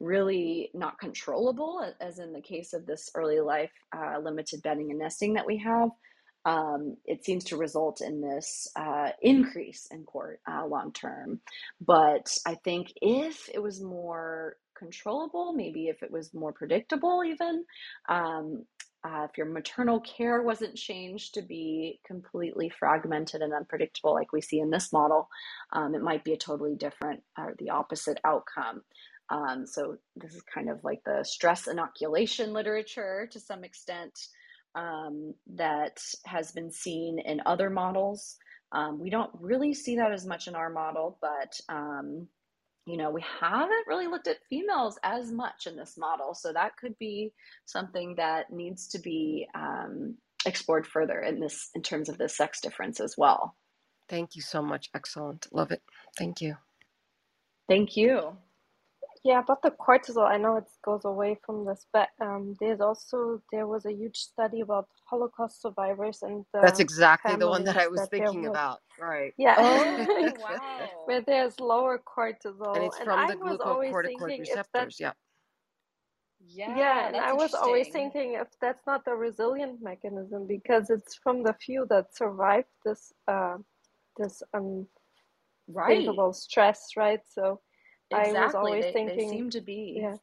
[0.00, 4.98] really not controllable, as in the case of this early life uh, limited bedding and
[4.98, 5.90] nesting that we have,
[6.44, 11.40] um, it seems to result in this uh, increase in cort uh, long term.
[11.80, 17.64] But I think if it was more controllable, maybe if it was more predictable, even
[18.08, 18.64] um,
[19.04, 24.40] uh, if your maternal care wasn't changed to be completely fragmented and unpredictable, like we
[24.40, 25.28] see in this model,
[25.72, 28.82] um, it might be a totally different or the opposite outcome.
[29.30, 34.18] Um, so, this is kind of like the stress inoculation literature to some extent
[34.74, 38.36] um, that has been seen in other models.
[38.72, 42.26] Um, we don't really see that as much in our model, but um,
[42.86, 46.34] you know, we haven't really looked at females as much in this model.
[46.34, 47.32] So that could be
[47.64, 50.16] something that needs to be um,
[50.46, 53.54] explored further in this in terms of the sex difference as well.
[54.08, 55.82] thank you so much excellent love it
[56.18, 56.56] thank you
[57.68, 58.36] Thank you.
[59.24, 63.42] Yeah, about the cortisol, I know it goes away from this, but um, there's also
[63.52, 67.88] there was a huge study about Holocaust survivors and That's exactly the one that I
[67.88, 68.80] was that thinking was about.
[68.98, 69.34] Right.
[69.38, 69.96] yeah, Oh,
[71.06, 74.98] where there's lower cortisol, and cortisol, it's from I the glucocorticoid thinking if receptors.
[75.00, 75.12] Yeah.
[76.40, 81.16] yeah, Yeah, and I was always thinking if that's not the resilient mechanism because it's
[81.16, 83.58] from the few that survived this uh
[84.18, 84.42] this
[85.68, 86.14] Right.
[86.14, 87.20] unthinkable stress, right?
[87.28, 87.60] So
[88.12, 89.94] I was always They they thinking, seem to be.
[90.00, 90.16] yeah,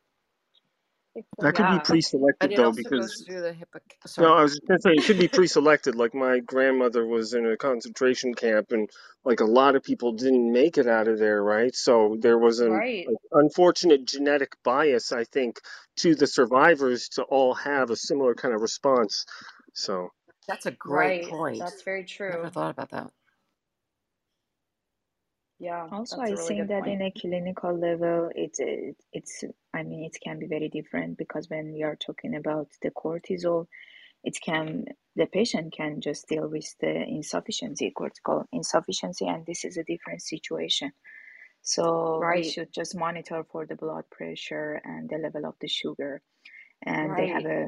[1.39, 1.81] That could be Yeah.
[1.81, 3.81] And pre-selected though, because the hippoc.
[4.19, 5.95] no, I was just gonna say it could be pre-selected.
[5.95, 8.89] Like my grandmother was in a concentration camp, and
[9.25, 11.75] like a lot of people didn't make it out of there, right?
[11.75, 13.05] So there was an Right.
[13.05, 15.59] like, unfortunate genetic bias, I think,
[15.97, 19.25] to the survivors to all have a similar kind of response.
[19.73, 20.09] So
[20.47, 21.25] That's a great Right.
[21.25, 21.59] point.
[21.59, 22.27] That's very true.
[22.27, 22.51] I Never true.
[22.51, 23.11] thought about that.
[25.59, 27.01] Yeah, Also, i really think that point.
[27.01, 29.43] in a clinical level, it's it, it's
[29.73, 33.67] I mean it can be very different because when we are talking about the cortisol,
[34.23, 34.85] it can
[35.17, 40.21] the patient can just deal with the insufficiency, cortical insufficiency, and this is a different
[40.21, 40.93] situation.
[41.61, 46.21] So we should just monitor for the blood pressure and the level of the sugar,
[46.85, 47.67] and they have a,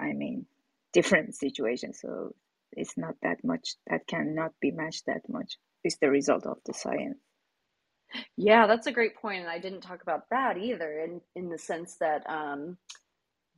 [0.00, 0.46] I mean,
[0.92, 1.94] different situation.
[1.94, 2.34] So
[2.72, 5.56] it's not that much that cannot be matched that much.
[5.84, 7.18] It's the result of the science.
[8.36, 11.58] Yeah, that's a great point, and I didn't talk about that either in in the
[11.58, 12.76] sense that um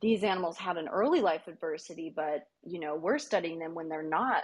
[0.01, 4.03] these animals had an early life adversity, but you know, we're studying them when they're
[4.09, 4.43] not,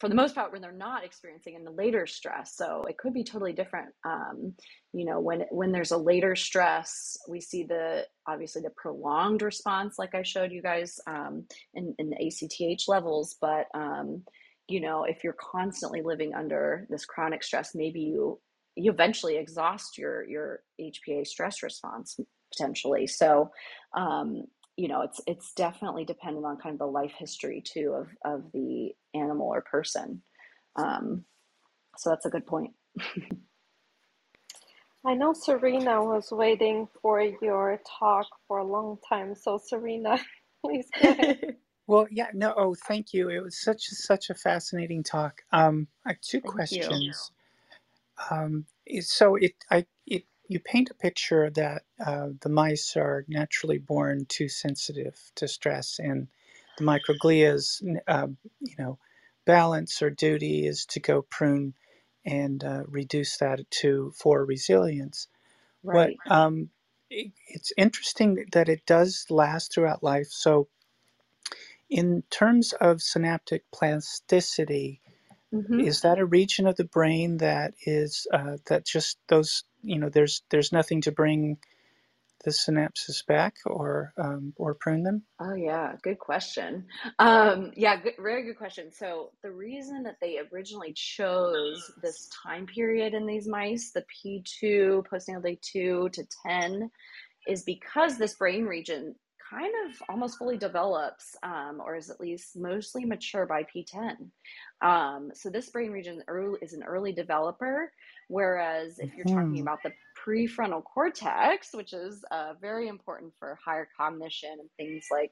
[0.00, 2.56] for the most part, when they're not experiencing in the later stress.
[2.56, 3.90] So it could be totally different.
[4.04, 4.54] Um,
[4.92, 9.96] you know, when when there's a later stress, we see the obviously the prolonged response,
[9.98, 13.36] like I showed you guys um, in in the ACTH levels.
[13.40, 14.24] But um,
[14.68, 18.40] you know, if you're constantly living under this chronic stress, maybe you
[18.76, 22.18] you eventually exhaust your your HPA stress response
[22.52, 23.06] potentially.
[23.08, 23.50] So,
[23.96, 24.44] um,
[24.76, 28.52] you know, it's it's definitely dependent on kind of the life history too of of
[28.52, 30.22] the animal or person.
[30.76, 31.24] Um,
[31.98, 32.72] so that's a good point.
[35.06, 39.34] I know Serena was waiting for your talk for a long time.
[39.34, 40.18] So Serena,
[40.64, 41.36] please go ahead.
[41.88, 43.30] Well, yeah, no, oh, thank you.
[43.30, 45.42] It was such such a fascinating talk.
[45.52, 47.14] Um, I have two Thank you.
[48.30, 53.24] Um, it- so it, I, it, you paint a picture that uh, the mice are
[53.28, 56.28] naturally born too sensitive to stress, and
[56.78, 58.28] the microglia's, uh,
[58.60, 58.98] you know,
[59.46, 61.74] balance or duty is to go prune
[62.26, 65.28] and uh, reduce that to for resilience.
[65.84, 66.20] Right.
[66.30, 66.70] um,
[67.10, 70.28] it, it's interesting that it does last throughout life.
[70.30, 70.68] So,
[71.90, 75.02] in terms of synaptic plasticity,
[75.52, 79.98] hmm is that a region of the brain that is uh, that just those you
[79.98, 81.58] know there's there's nothing to bring
[82.44, 85.22] the synapses back or um, or prune them?
[85.40, 86.86] Oh yeah, good question.
[87.18, 88.92] Um, yeah, good, very good question.
[88.92, 95.04] So the reason that they originally chose this time period in these mice, the P2,
[95.06, 96.90] postnatal day two to 10,
[97.48, 99.14] is because this brain region
[99.50, 104.30] kind of almost fully develops, um, or is at least mostly mature by P10.
[104.82, 107.92] Um, so this brain region early, is an early developer,
[108.28, 109.62] whereas if you're talking Hmm.
[109.62, 115.30] about the prefrontal cortex, which is uh, very important for higher cognition and things like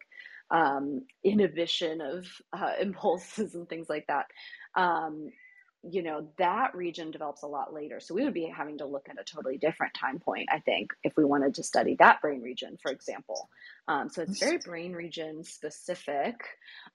[0.51, 4.27] um, inhibition of uh, impulses and things like that.
[5.91, 8.01] You know, that region develops a lot later.
[8.01, 10.93] So we would be having to look at a totally different time point, I think,
[11.05, 13.51] if we wanted to study that brain region, for example.
[13.89, 16.37] Um, so it's very brain region specific.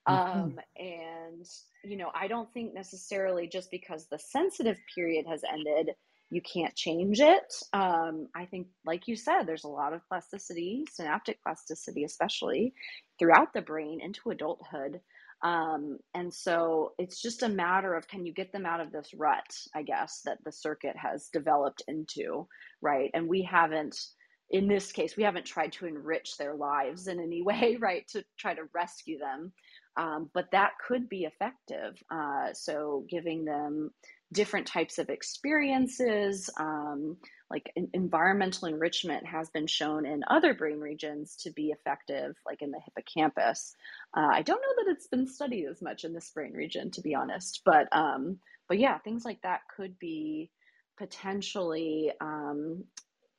[0.08, 0.52] Mhm.
[0.52, 1.46] Um, and,
[1.84, 5.94] you know, I don't think necessarily just because the sensitive period has ended,
[6.30, 7.54] you can't change it.
[7.72, 12.74] Um, I think, like you said, there's a lot of plasticity, synaptic plasticity, especially
[13.18, 15.00] throughout the brain into adulthood.
[15.42, 19.10] Um, and so it's just a matter of can you get them out of this
[19.14, 22.46] rut, I guess, that the circuit has developed into,
[22.82, 23.10] right?
[23.14, 23.98] And we haven't,
[24.50, 28.22] in this case, we haven't tried to enrich their lives in any way, right, to
[28.38, 29.52] try to rescue them.
[29.96, 32.02] Um, but that could be effective.
[32.10, 33.90] Uh, so giving them
[34.32, 37.16] different types of experiences, um,
[37.50, 42.70] like environmental enrichment has been shown in other brain regions to be effective, like in
[42.70, 43.74] the hippocampus.
[44.16, 47.00] Uh, I don't know that it's been studied as much in this brain region, to
[47.00, 48.38] be honest, but um,
[48.68, 50.50] but yeah, things like that could be
[50.96, 52.84] potentially um,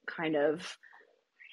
[0.08, 0.78] kind of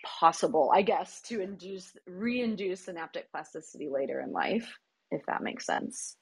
[0.04, 4.78] possible, I guess, to induce re-induce synaptic plasticity later in life,
[5.10, 6.16] if that makes sense.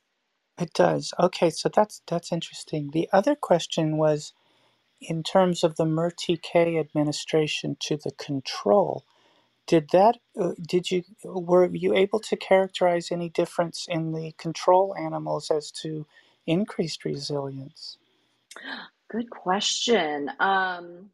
[0.59, 1.13] It does.
[1.21, 2.91] Okay, so that's that's interesting.
[2.93, 4.33] The other question was
[5.01, 9.05] in terms of the MERTK administration to the control.
[9.67, 10.19] Did that?
[10.41, 15.71] Uh, did you were you able to characterize any difference in the control animals as
[15.83, 16.07] to
[16.47, 17.99] increased resilience?
[19.11, 20.31] Good question.
[20.41, 21.11] Um,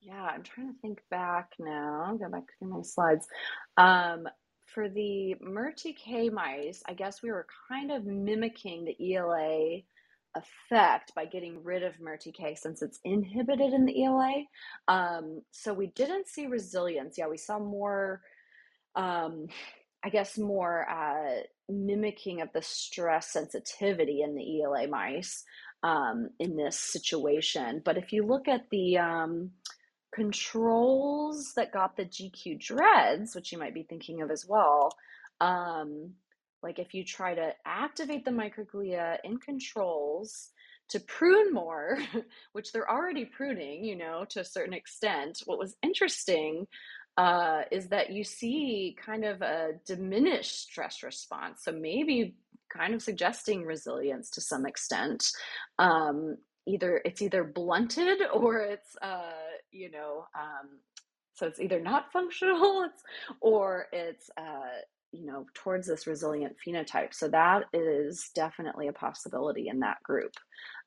[0.00, 2.16] yeah, I'm trying to think back now.
[2.20, 3.26] Go back through my slides.
[3.76, 4.28] Um,
[4.66, 9.80] for the MERTK mice, I guess we were kind of mimicking the ELA
[10.36, 14.44] effect by getting rid of MERTK since it's inhibited in the ELA.
[14.88, 17.16] Um, so we didn't see resilience.
[17.18, 18.22] Yeah, we saw more,
[18.94, 19.46] um,
[20.04, 25.44] I guess, more uh, mimicking of the stress sensitivity in the ELA mice
[25.82, 27.82] um, in this situation.
[27.84, 29.50] But if you look at the um,
[30.14, 34.90] controls that got the GQ DREADDs, which you might be thinking of as well,
[35.40, 36.12] um,
[36.66, 40.50] like if you try to activate the microglia in controls
[40.88, 41.96] to prune more,
[42.54, 46.66] which they're already pruning, you know, to a certain extent, what was interesting
[47.16, 51.62] uh, is that you see kind of a diminished stress response.
[51.62, 52.34] So maybe
[52.76, 55.24] kind of suggesting resilience to some extent.
[55.78, 56.36] Um,
[56.66, 59.30] either it's either blunted or it's uh,
[59.70, 60.80] you know um,
[61.34, 63.02] so it's either not functional it's,
[63.40, 64.80] or it's uh,
[65.16, 70.32] you know towards this resilient phenotype so that is definitely a possibility in that group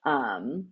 [0.06, 0.68] um,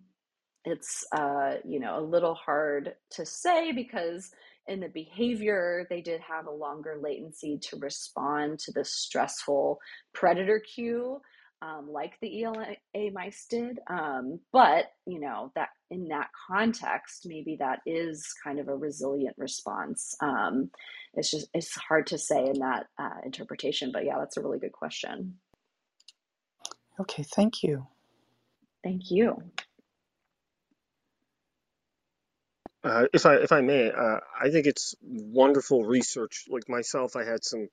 [0.64, 4.30] it's uh, you know a little hard to say because
[4.68, 9.78] in the behavior, they did have a longer latency to respond to the stressful
[10.12, 11.20] predator cue,
[11.62, 12.76] um, like the ELA
[13.12, 13.78] mice did.
[13.88, 19.36] Um, but you know that in that context, maybe that is kind of a resilient
[19.38, 20.14] response.
[20.20, 20.70] Um,
[21.18, 23.92] it's just it's hard to say in that uh, interpretation.
[23.92, 25.36] But yeah, that's a really good question.
[27.00, 27.86] Okay, thank you.
[28.84, 29.42] Thank you.
[32.84, 36.44] Uh, if I if I may, uh, I think it's wonderful research.
[36.48, 37.68] Like myself, I had some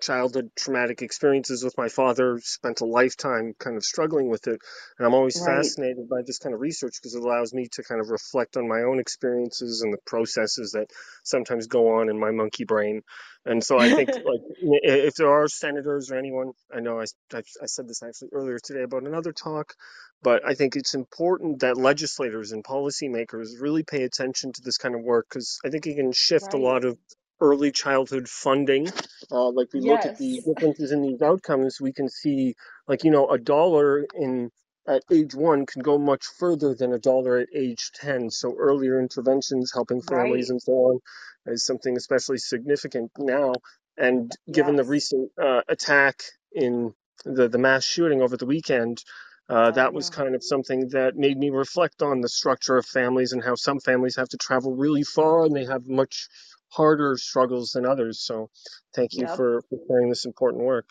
[0.00, 4.60] childhood traumatic experiences with my father, spent a lifetime kind of struggling with it.
[4.98, 5.44] And I'm always Right.
[5.44, 8.68] fascinated by this kind of research because it allows me to kind of reflect on
[8.68, 10.90] my own experiences and the processes that
[11.24, 13.02] sometimes go on in my monkey brain.
[13.46, 14.40] And so I think, like,
[14.82, 18.58] if there are senators or anyone, I know I, I, I said this actually earlier
[18.58, 19.74] today about another talk,
[20.22, 24.94] but I think it's important that legislators and policymakers really pay attention to this kind
[24.94, 26.98] of work because I think it can shift a lot of
[27.40, 28.88] early childhood funding
[29.30, 32.54] uh, like we look at the differences in these outcomes, we can see
[32.88, 34.50] like you know a dollar in
[34.88, 38.30] at age one can go much further than a dollar at age ten.
[38.30, 40.50] So earlier interventions, helping families Right.
[40.50, 41.00] and so on,
[41.46, 43.52] is something especially significant now.
[43.98, 46.22] And given the recent uh, attack
[46.54, 46.94] in
[47.26, 49.02] the the mass shooting over the weekend.
[49.50, 53.32] Uh, that was kind of something that made me reflect on the structure of families
[53.32, 56.28] and how some families have to travel really far and they have much
[56.74, 58.20] harder struggles than others.
[58.20, 58.50] So,
[58.94, 59.36] thank you Yep.
[59.36, 60.88] for, for sharing this important work.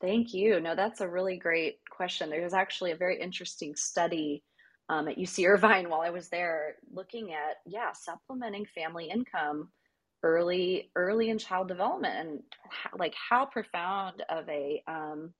[0.00, 0.60] Thank you.
[0.60, 2.28] No, that's a really great question.
[2.28, 4.42] There's actually a very interesting study
[4.88, 9.70] um, at UC Irvine while I was there looking at, yeah, supplementing family income
[10.24, 15.32] early early in child development and how, like how profound of a um,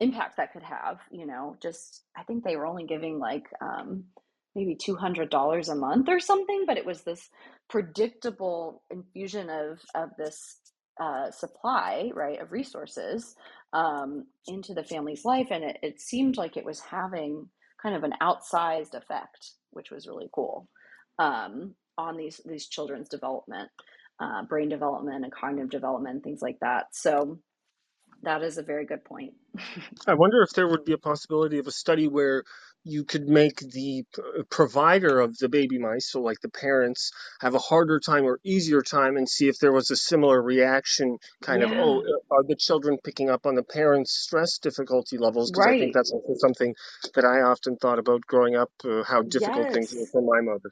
[0.00, 4.04] impact that could have, you know, just I think they were only giving like um,
[4.54, 7.28] maybe $200 a month or something, but it was this
[7.68, 10.56] predictable infusion of of this
[11.00, 13.36] uh, supply, right, of resources
[13.72, 17.48] um, into the family's life, and it, it seemed like it was having
[17.80, 20.68] kind of an outsized effect, which was really cool
[21.18, 23.70] um, on these these children's development,
[24.20, 26.86] uh, brain development, and cognitive development, things like that.
[26.92, 27.38] So
[28.22, 29.34] that is a very good point.
[30.06, 32.42] I wonder if there would be a possibility of a study where
[32.88, 34.04] you could make the
[34.50, 38.82] provider of the baby mice, so like the parents, have a harder time or easier
[38.82, 42.98] time and see if there was a similar reaction kind of, oh, are the children
[43.04, 45.50] picking up on the parents' stress difficulty levels?
[45.50, 46.74] Because I think that's also something
[47.14, 50.70] that I often thought about growing up, uh, how difficult things were for my mother.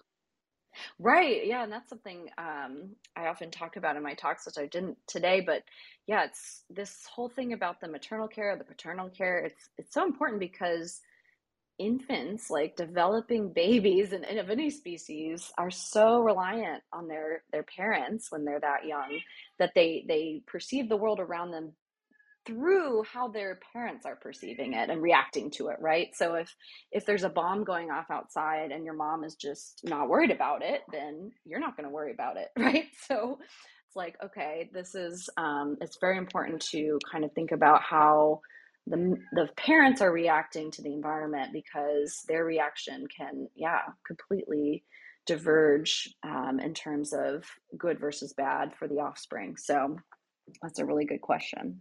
[0.98, 1.46] Right.
[1.46, 4.98] Yeah, and that's something um, I often talk about in my talks, which I didn't
[5.06, 5.40] today.
[5.40, 5.62] But
[6.06, 9.38] yeah, it's this whole thing about the maternal care, the paternal care.
[9.38, 11.00] It's it's so important because
[11.78, 18.30] infants, like developing babies and, of any species, are so reliant on their their parents
[18.30, 19.20] when they're that young
[19.58, 21.72] that they they perceive the world around them
[22.46, 26.08] through how their parents are perceiving it and reacting to it right?
[26.14, 26.54] So if
[26.92, 30.62] if there's a bomb going off outside and your mom is just not worried about
[30.62, 32.86] it then you're not going to worry about it right?
[33.08, 33.38] So
[33.88, 38.40] it's like okay this is um, it's very important to kind of think about how
[38.86, 44.84] the the parents are reacting to the environment because their reaction can yeah completely
[45.26, 47.44] diverge um, in terms of
[47.76, 49.96] good versus bad for the offspring so
[50.62, 51.80] that's a really good question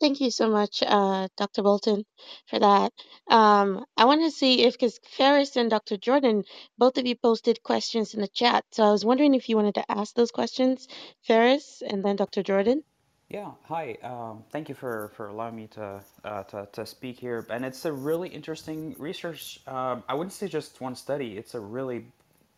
[0.00, 1.62] Thank you so much, uh, Dr.
[1.62, 2.04] Bolton,
[2.48, 2.90] for that.
[3.28, 5.98] Um, I want to see if, because Ferris and Dr.
[5.98, 6.44] Jordan,
[6.78, 8.64] both of you posted questions in the chat.
[8.72, 10.88] So I was wondering if you wanted to ask those questions,
[11.26, 12.42] Ferris, and then Dr.
[12.42, 12.82] Jordan.
[13.30, 13.96] Yeah, hi.
[14.02, 17.46] Um, thank you for, for allowing me to, uh, to to speak here.
[17.48, 19.60] And it's a really interesting research.
[19.68, 21.38] Um, I wouldn't say just one study.
[21.38, 22.06] It's a really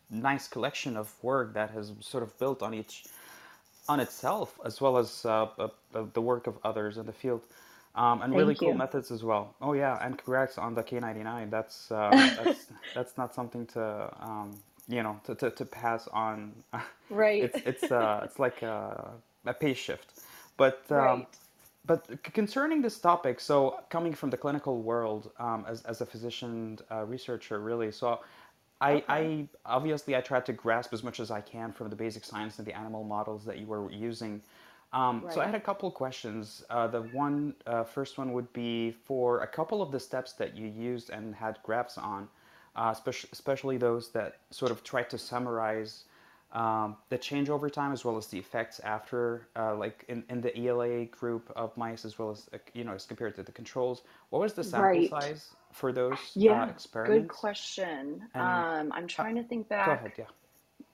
[0.09, 3.05] nice collection of work that has sort of built on each
[3.87, 7.41] on itself, as well as uh, uh, uh, the work of others in the field,
[7.95, 9.55] um, and really cool you methods as well.
[9.61, 11.51] Oh yeah, and congrats on the K99.
[11.51, 16.51] That's um, that's that's not something to um, you know to, to, to pass on.
[17.09, 19.11] right it's it's uh, it's like a,
[19.45, 20.12] a pace shift,
[20.57, 21.27] but um, right
[21.85, 26.79] but concerning this topic, so coming from the clinical world um, as, as a physician
[26.89, 28.21] uh, researcher, really, so
[28.79, 31.95] I, okay I obviously I tried to grasp as much as I can from the
[31.95, 34.41] basic science and the animal models that you were using.
[34.93, 36.63] Um, so I had a couple of questions.
[36.69, 40.55] Uh, the one uh, first one would be for a couple of the steps that
[40.55, 42.27] you used and had graphs on,
[42.75, 46.03] uh, especially, especially those that sort of tried to summarize
[46.53, 50.39] um, the change over time as well as the effects after, uh, like in, in
[50.39, 53.51] the ELA group of mice as well as, uh, you know, as compared to the
[53.51, 54.03] controls.
[54.29, 56.71] What was the sample right size for those uh, yeah
[57.05, 59.87] good question And um i'm uh, trying to think back.
[59.87, 60.25] go ahead, yeah.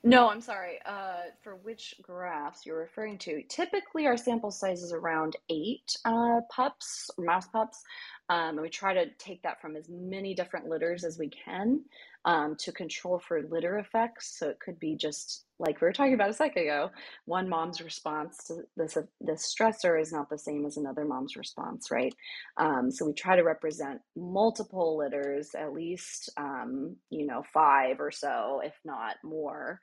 [0.01, 0.79] No, I'm sorry.
[0.85, 3.43] Uh, for which graphs you're referring to?
[3.49, 7.83] Typically, our sample size is around eight uh, pups, mouse pups.
[8.29, 11.81] Um, and we try to take that from as many different litters as we can
[12.25, 14.37] um, to control for litter effects.
[14.37, 16.89] So it could be just like we were talking about a second ago,
[17.25, 21.91] one mom's response to this, this stressor is not the same as another mom's response,
[21.91, 22.13] right?
[22.57, 28.11] Um, so we try to represent multiple litters, at least, um, you know, five or
[28.11, 29.81] so, if not more,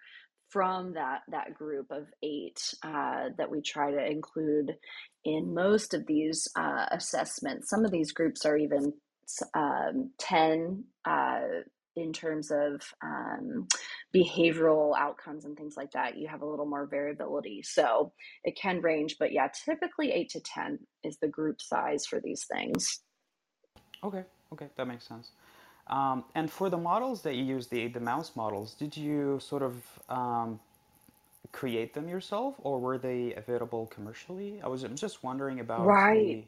[0.49, 4.77] from that that group of eight uh, that we try to include
[5.25, 7.69] in most of these uh, assessments.
[7.69, 8.93] Some of these groups are even
[9.55, 11.41] um, 10 uh,
[11.97, 13.67] in terms of um,
[14.15, 16.17] behavioral outcomes and things like that.
[16.17, 17.63] You have a little more variability.
[17.63, 18.13] So
[18.45, 22.47] it can range, but yeah, typically 8 to 10 is the group size for these
[22.51, 23.01] things.
[24.05, 25.31] Okay, okay, that makes sense.
[25.89, 29.63] Um, and for the models that you use, the, the mouse models, did you sort
[29.63, 30.61] of um,
[31.53, 34.61] create them yourself or were they available commercially?
[34.63, 36.11] I was just wondering about Right.
[36.11, 36.45] the,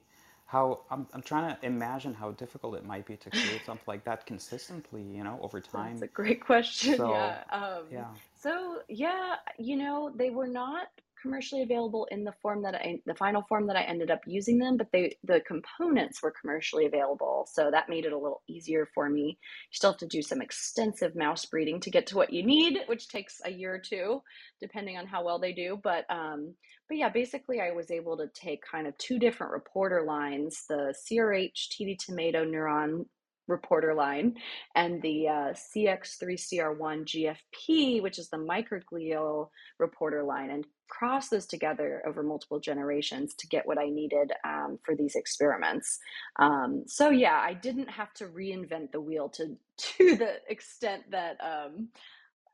[0.49, 4.05] how I'm, I'm trying to imagine how difficult it might be to create something like
[4.05, 6.01] that consistently, you know, over time.
[6.01, 6.97] That's a great question.
[6.97, 7.45] So, Yeah.
[7.53, 8.07] Um, yeah,
[8.37, 10.89] so yeah, you know, they were not
[11.21, 14.59] commercially available in the form that I, the final form that I ended up using
[14.59, 17.47] them, but they, the components were commercially available.
[17.53, 19.27] So that made it a little easier for me.
[19.27, 19.37] You
[19.73, 23.09] still have to do some extensive mouse breeding to get to what you need, which
[23.09, 24.23] takes a year or two,
[24.61, 25.79] depending on how well they do.
[25.83, 26.55] But, um,
[26.89, 30.95] but yeah, basically I was able to take kind of two different reporter lines, the
[31.11, 33.05] CRH tdTomato neuron
[33.49, 34.37] reporter line
[34.75, 39.49] and the uh, CX3CR1 GFP, which is the microglial
[39.79, 44.79] reporter line, and cross those together over multiple generations to get what I needed um,
[44.85, 45.99] for these experiments.
[46.39, 49.57] Um, so yeah, I didn't have to reinvent the wheel to
[49.97, 51.89] to the extent that um,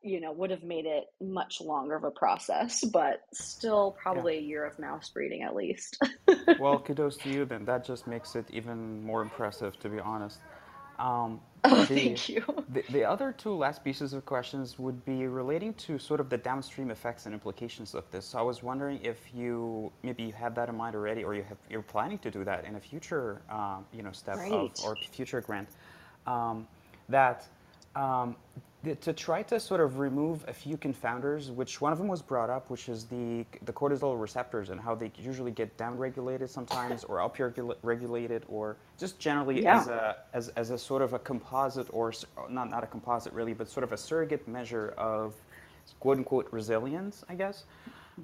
[0.03, 4.03] you know would have made it much longer of a process, but still yeah.
[4.03, 5.97] probably a year of mouse breeding at least.
[6.59, 7.65] Well, kudos to you then.
[7.65, 10.39] That just makes it even more impressive, to be honest.
[10.99, 12.43] Um, oh, the, thank you.
[12.69, 16.37] the the other two last pieces of questions would be relating to sort of the
[16.37, 18.25] downstream effects and implications of this.
[18.25, 21.43] So I was wondering if you maybe you had that in mind already, or you
[21.43, 24.95] have you're planning to do that in a future um, you know step of or
[25.11, 25.69] future grant.
[26.27, 26.67] Um,
[27.09, 27.47] that
[27.95, 28.35] um,
[28.83, 32.21] the, to try to sort of remove a few confounders, which one of them was
[32.21, 37.03] brought up, which is the the cortisol receptors and how they usually get downregulated sometimes,
[37.03, 39.79] or upregulated, or just generally Yeah.
[39.79, 42.13] as a as, as a sort of a composite, or
[42.49, 45.33] not not a composite really, but sort of a surrogate measure of
[45.99, 47.63] quote unquote resilience, I guess,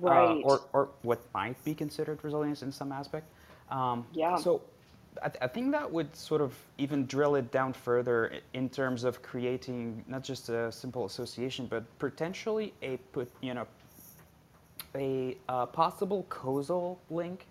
[0.06, 0.42] uh, Right.
[0.44, 3.28] or or what might be considered resilience in some aspect.
[3.72, 4.36] Um, Yeah.
[4.36, 4.62] so
[5.24, 9.04] I, th- I think that would sort of even drill it down further in terms
[9.04, 13.68] of creating not just a simple association, but potentially a put you know
[14.96, 17.48] a uh, possible causal link,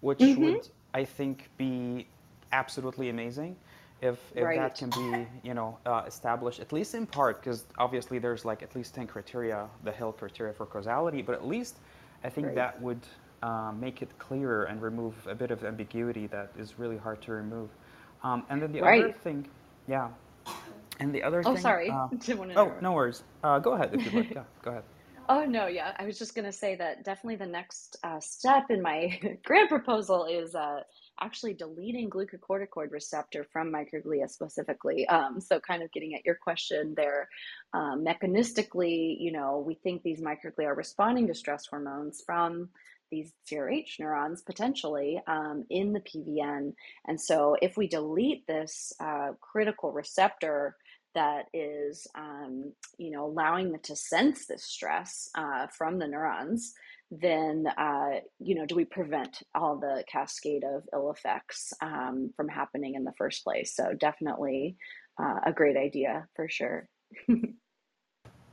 [0.00, 0.36] which Mm-hmm.
[0.36, 2.06] would I think be
[2.52, 3.56] absolutely amazing
[4.00, 8.18] if if that can be you know uh, established at least in part because obviously
[8.18, 11.78] there's like at least 10 criteria the Hill criteria for causality but at least
[12.24, 12.54] I think Right.
[12.54, 13.00] that would
[13.42, 17.32] uh, make it clearer and remove a bit of ambiguity that is really hard to
[17.32, 17.70] remove.
[18.22, 19.48] Um, and then the other thing
[19.88, 20.08] yeah.
[21.00, 21.90] And the other thing Oh, thing sorry.
[21.90, 23.24] uh, Didn't want to oh no worries.
[23.42, 24.30] Uh, go ahead if you'd like.
[24.34, 24.84] Yeah go ahead.
[25.28, 25.92] Oh, no, yeah.
[25.98, 29.68] I was just going to say that definitely the next uh, step in my grant
[29.68, 30.80] proposal is uh,
[31.20, 35.06] actually deleting glucocorticoid receptor from microglia specifically.
[35.08, 37.28] Um, so, kind of getting at your question there,
[37.72, 42.68] um, mechanistically, you know, we think these microglia are responding to stress hormones from
[43.12, 46.72] these CRH neurons potentially um, in the PVN.
[47.06, 50.74] And so, if we delete this uh, critical receptor,
[51.14, 56.72] that is, um, you know, allowing them to sense this stress uh, from the neurons,
[57.10, 62.48] then, uh, you know, do we prevent all the cascade of ill effects um, from
[62.48, 63.76] happening in the first place?
[63.76, 64.76] So definitely
[65.22, 66.88] uh, a great idea for sure.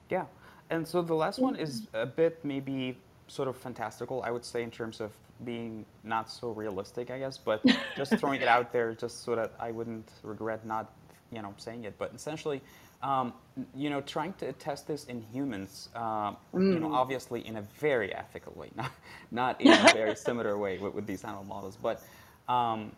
[0.10, 0.26] Yeah.
[0.70, 2.98] And so the last one is a bit maybe
[3.30, 5.12] sort of fantastical, I would say, in terms of
[5.46, 7.64] being not so realistic, I guess, but
[7.98, 10.92] just throwing it out there just so that I wouldn't regret not,
[11.32, 11.96] you know, saying it.
[11.98, 12.62] But essentially,
[13.02, 13.34] um,
[13.76, 16.94] you know, trying to test this in humans, um, you know, Mm.
[16.94, 18.92] obviously in a very ethical way, not,
[19.32, 22.04] not in a very similar way with, with these animal models, but
[22.50, 22.92] um,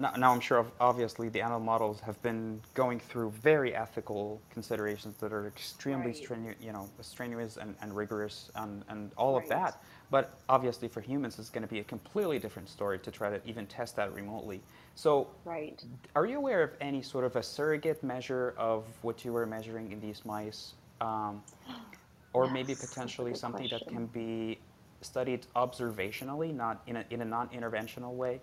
[0.00, 4.40] now, now I'm sure of- obviously the animal models have been going through very ethical
[4.50, 6.14] considerations that are extremely Right.
[6.14, 9.82] strenu- you know, strenuous and, and rigorous and, and all of that.
[10.10, 13.40] But obviously for humans it's going to be a completely different story to try to
[13.46, 14.60] even test that remotely.
[14.94, 15.82] So Right.
[16.16, 19.92] are you aware of any sort of a surrogate measure of what you were measuring
[19.92, 20.74] in these mice?
[21.00, 21.42] Um,
[22.32, 24.58] or maybe Yes, a potentially something that can be
[25.02, 28.40] studied observationally, not in a, in a non-interventional way.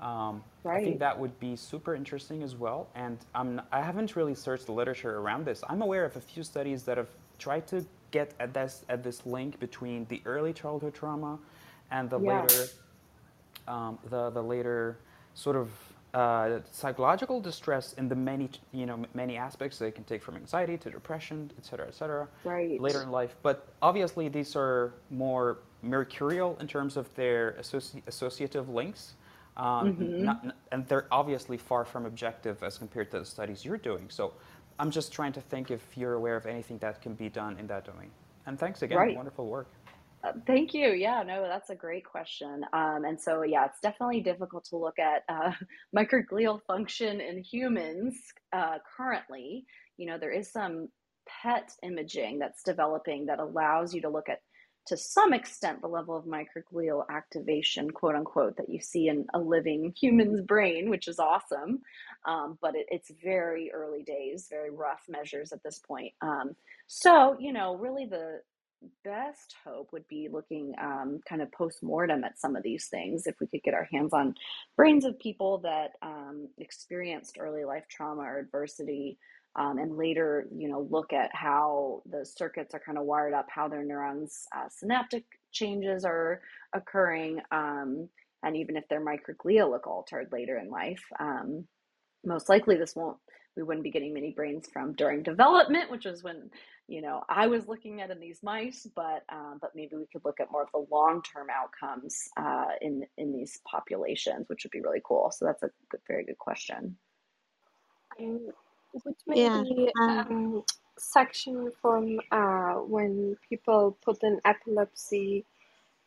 [0.00, 2.88] Um, I think that would be super interesting as well.
[2.94, 5.62] And I'm, I haven't really searched the literature around this.
[5.68, 7.08] I'm aware of a few studies that have
[7.38, 11.38] tried to get at this, at this link between the early childhood trauma
[11.90, 12.42] and the Yeah.
[12.42, 12.66] later
[13.68, 14.96] um, the the later
[15.34, 15.70] sort of
[16.14, 20.78] uh, psychological distress in the many you know many aspects they can take from anxiety
[20.78, 22.80] to depression, et cetera, et cetera, Right.
[22.80, 23.34] later in life.
[23.42, 29.14] But obviously, these are more mercurial in terms of their associ- associative links.
[29.56, 30.24] Um, Mm-hmm.
[30.24, 34.06] not, and they're obviously far from objective as compared to the studies you're doing.
[34.10, 34.34] So
[34.78, 37.66] I'm just trying to think if you're aware of anything that can be done in
[37.68, 38.10] that domain.
[38.46, 39.14] And thanks again, Right.
[39.14, 39.68] wonderful work.
[40.24, 40.88] Uh, Thank you.
[40.92, 42.64] Yeah, no, that's a great question.
[42.72, 45.52] Um, and so, yeah, it's definitely difficult to look at uh,
[45.96, 48.16] microglial function in humans
[48.52, 49.64] uh, currently.
[49.96, 50.88] You know, there is some
[51.28, 54.40] PET imaging that's developing that allows you to look at,
[54.86, 59.38] to some extent, the level of microglial activation, quote unquote, that you see in a
[59.38, 61.80] living human's brain, which is awesome.
[62.26, 66.12] Um, but it, it's very early days, very rough measures at this point.
[66.20, 66.56] Um,
[66.86, 68.40] so, you know, really the
[69.04, 73.26] best hope would be looking um, kind of post mortem at some of these things.
[73.26, 74.34] If we could get our hands on
[74.76, 79.18] brains of people that um, experienced early life trauma or adversity,
[79.56, 83.46] um, and later, you know, look at how the circuits are kind of wired up,
[83.48, 86.40] how their neurons' uh, synaptic changes are
[86.74, 88.08] occurring, um,
[88.42, 91.02] and even if their microglia look altered later in life.
[91.18, 91.66] Um,
[92.24, 93.16] most likely this won't
[93.56, 96.50] we wouldn't be getting many brains from during development which is when
[96.88, 100.24] you know i was looking at in these mice but um, but maybe we could
[100.24, 104.80] look at more of the long-term outcomes uh, in in these populations which would be
[104.80, 106.96] really cool so that's a good, very good question
[109.04, 109.64] would Yeah.
[109.64, 110.64] maybe Um, um,
[110.98, 115.44] section from uh, when people put an epilepsy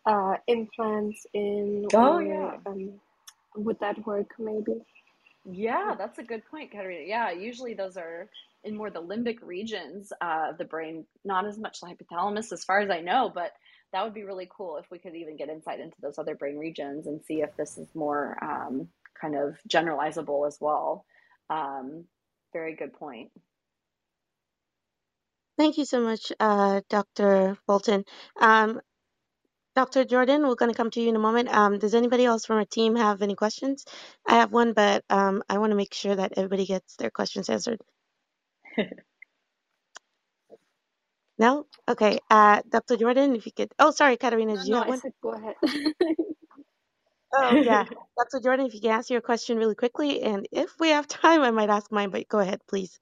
[0.06, 2.94] uh, implants in, oh or yeah um,
[3.56, 4.82] would that work maybe?
[5.45, 7.06] Yeah, that's a good point, Katerina.
[7.07, 8.30] Yeah, usually those are
[8.64, 12.64] in more the limbic regions uh, of the brain, not as much the hypothalamus as
[12.64, 13.53] far as I know, but
[13.94, 16.57] that would be really cool if we could even get insight into those other brain
[16.57, 18.90] regions and see if this is more um,
[19.20, 21.06] kind of generalizable as well.
[21.49, 22.06] Um,
[22.53, 23.31] very good point.
[25.57, 27.57] Thank you so much, uh, Dr.
[27.67, 28.05] Bolton.
[28.41, 28.81] Um,
[29.76, 30.05] Dr.
[30.05, 31.49] Jordan, we're going to come to you in a moment.
[31.49, 33.85] Um, does anybody else from our team have any questions?
[34.27, 37.49] I have one, but um, I want to make sure that everybody gets their questions
[37.49, 37.81] answered.
[41.39, 41.65] No?
[41.89, 42.19] Okay.
[42.30, 42.97] Uh, Dr.
[42.97, 43.71] Jordan, if you could.
[43.80, 45.01] Oh, sorry, Katarina, No, did you no, have I one?
[45.01, 45.55] said go ahead.
[47.34, 47.85] Oh, yeah.
[48.18, 48.41] Dr.
[48.43, 51.51] Jordan, if you can answer your question really quickly, and if we have time, I
[51.51, 52.99] might ask mine, but go ahead, please.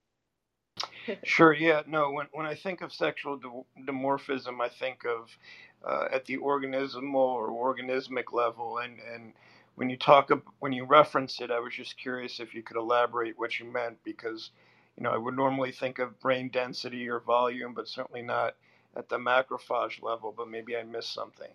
[1.24, 1.54] Sure.
[1.54, 1.84] Yeah.
[1.88, 2.12] No.
[2.12, 3.40] When when I think of sexual
[3.88, 5.38] dimorphism, I think of
[5.86, 9.34] uh, at the organismal or organismic level, and and
[9.76, 12.78] when you talk ab- when you reference it, I was just curious if you could
[12.78, 14.52] elaborate what you meant because,
[14.98, 18.56] you know, I would normally think of brain density or volume, but certainly not
[18.96, 20.34] at the macrophage level.
[20.36, 21.52] But maybe I missed something.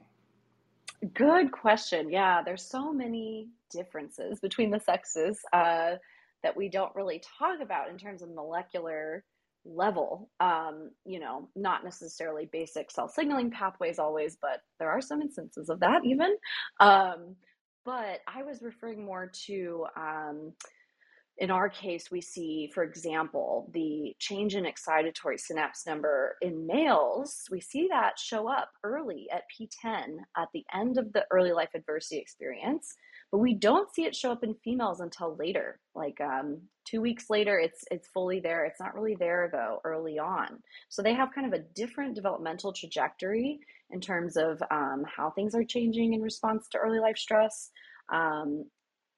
[1.15, 2.11] Good question.
[2.11, 5.97] Yeah, there's so many differences between the sexes uh,
[6.43, 9.25] that we don't really talk about in terms of molecular
[9.65, 10.31] level.
[10.39, 15.69] Um, you know, not necessarily basic cell signaling pathways always, but there are some instances
[15.69, 16.37] of that even.
[16.79, 17.35] Um,
[17.85, 20.53] but I was referring more to um,
[21.43, 27.49] in our case, we see, for example, the change in excitatory synapse number in males.
[27.51, 31.71] We see that show up early at P10 at the end of the early life
[31.75, 32.95] adversity experience,
[33.33, 35.81] but we don't see it show up in females until later.
[35.97, 38.65] Like um, two weeks later, it's it's fully there.
[38.65, 40.63] It's not really there though early on.
[40.91, 43.59] So they have kind of a different developmental trajectory
[43.91, 47.73] in terms of um, how things are changing in response to early life stress.
[48.13, 48.67] Um,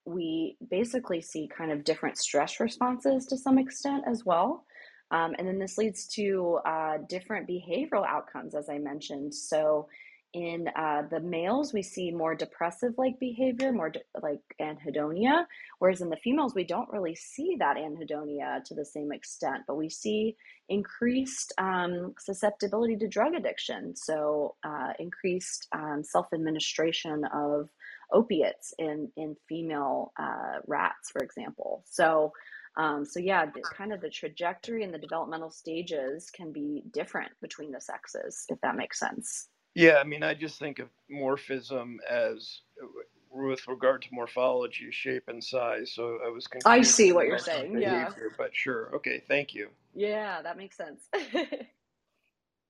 [0.04, 4.64] we basically see kind of different stress responses to some extent as well.
[5.10, 9.34] Um, and then this leads to uh, different behavioral outcomes, as I mentioned.
[9.34, 9.88] So,
[10.32, 15.46] in uh, the males, we see more depressive like behavior, more de- like anhedonia,
[15.78, 19.76] whereas in the females, we don't really see that anhedonia to the same extent, but
[19.76, 20.34] we see
[20.68, 23.94] increased um, susceptibility to drug addiction.
[23.94, 27.68] So, uh, increased um, self administration of
[28.14, 31.84] opiates in in female uh, rats, for example.
[31.86, 32.32] So,
[32.76, 37.32] um, so yeah, the, kind of the trajectory and the developmental stages can be different
[37.42, 39.48] between the sexes, if that makes sense.
[39.74, 39.98] Yeah.
[40.00, 42.86] I mean, I just think of morphism as uh,
[43.30, 45.92] with regard to morphology, shape, and size.
[45.92, 47.80] So I was I see what you you're saying.
[47.80, 48.94] Yeah, but sure.
[48.94, 49.22] Okay.
[49.26, 49.68] Thank you.
[49.94, 51.02] yeah, that makes sense.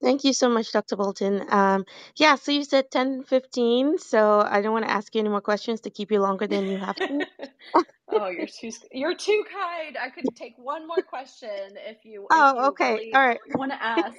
[0.04, 0.96] Thank you so much, Dr.
[0.96, 1.46] Bolton.
[1.50, 1.86] Um,
[2.16, 5.42] yeah, so you said 10 15, so I don't want to ask you any more
[5.42, 7.26] questions to keep you longer than you have to.
[8.08, 9.96] oh, you're too you're too kind.
[10.00, 13.00] I could take one more question if you if Oh, you okay.
[13.02, 13.40] really All right.
[13.44, 14.18] want to ask.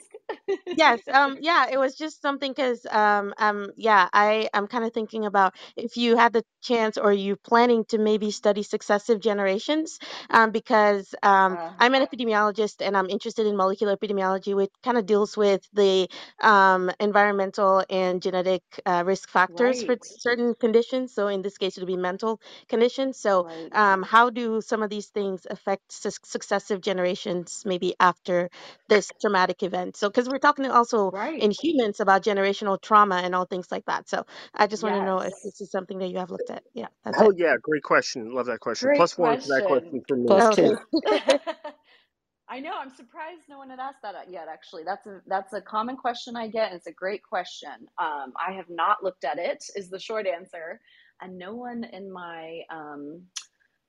[0.78, 4.94] Yes, um, yeah, it was just something because, um, um, yeah, I I'm kind of
[4.94, 10.00] thinking about if you had the chance or you planning to maybe study successive generations,
[10.32, 14.98] um, because um, Uh, I'm an epidemiologist and I'm interested in molecular epidemiology, which kind
[14.98, 16.10] of deals with the
[16.42, 21.14] um, environmental and genetic uh, risk factors for certain conditions.
[21.14, 23.18] So in this case, it would be mental conditions.
[23.18, 28.50] So right, um, how do some of these things affect su successive generations, maybe after?
[28.88, 29.98] this traumatic event.
[29.98, 31.40] So, because we're talking also right.
[31.42, 34.10] in humans about generational trauma and all things like that.
[34.10, 36.64] So, I just want to know if this is something that you have looked at.
[36.74, 37.38] Yeah, that's Hell it.
[37.40, 38.34] yeah, great question.
[38.34, 38.88] Love that question.
[38.88, 40.04] Great Plus one for that question.
[40.04, 40.56] question for me.
[40.56, 41.40] Two.
[42.48, 42.74] I know.
[42.78, 44.48] I'm surprised no one had asked that yet.
[44.52, 46.68] Actually, that's a that's a common question I get.
[46.68, 47.72] And it's a great question.
[47.98, 49.64] Um, I have not looked at it.
[49.76, 50.80] Is the short answer,
[51.22, 53.24] and no one in my um,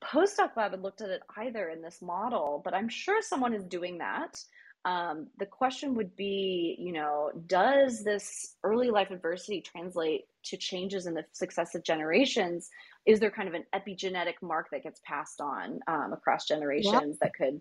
[0.05, 2.60] postdoc lab had looked at it either in this model.
[2.64, 4.43] But I'm sure someone is doing that.
[4.85, 11.06] Um, the question would be, you know, does this early life adversity translate to changes
[11.06, 12.68] in the successive generations?
[13.05, 16.48] Is there kind of an epigenetic mark that gets passed on um, across
[16.78, 17.09] Yep.
[17.09, 17.60] generations that could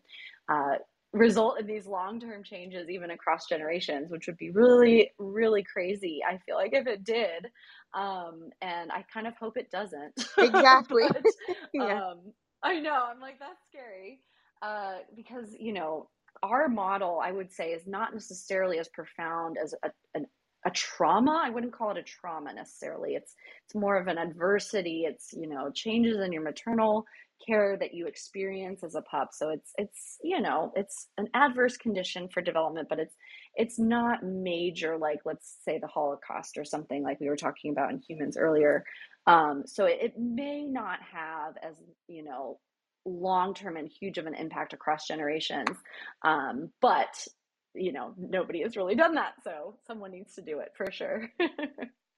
[0.49, 0.75] uh,
[1.15, 6.19] result in these long-term changes even across generations, which would be really, really crazy.
[6.27, 7.47] I feel like if it did,
[7.93, 10.13] um, and I kind of hope it doesn't.
[10.37, 11.03] Exactly.
[11.13, 11.23] but
[11.73, 12.01] Yeah.
[12.11, 12.19] um,
[12.63, 14.19] I know I'm like that's scary
[14.61, 16.09] uh, because you know
[16.43, 20.25] our model, I would say, is not necessarily as profound as a, an,
[20.65, 21.41] a trauma.
[21.43, 23.15] I wouldn't call it a trauma necessarily.
[23.15, 23.35] It's
[23.65, 25.05] it's more of an adversity.
[25.07, 27.05] It's you know changes in your maternal
[27.45, 29.29] care that you experience as a pup.
[29.33, 33.15] So it's it's you know it's an adverse condition for development, but it's
[33.55, 37.91] it's not major like let's say the Holocaust or something like we were talking about
[37.91, 38.83] in humans earlier.
[39.27, 41.75] Um, so it, it may not have as
[42.07, 42.59] you know
[43.05, 45.77] long term and huge of an impact across generations.
[46.23, 47.27] Um, but
[47.73, 51.29] you know, nobody has really done that, so someone needs to do it for sure.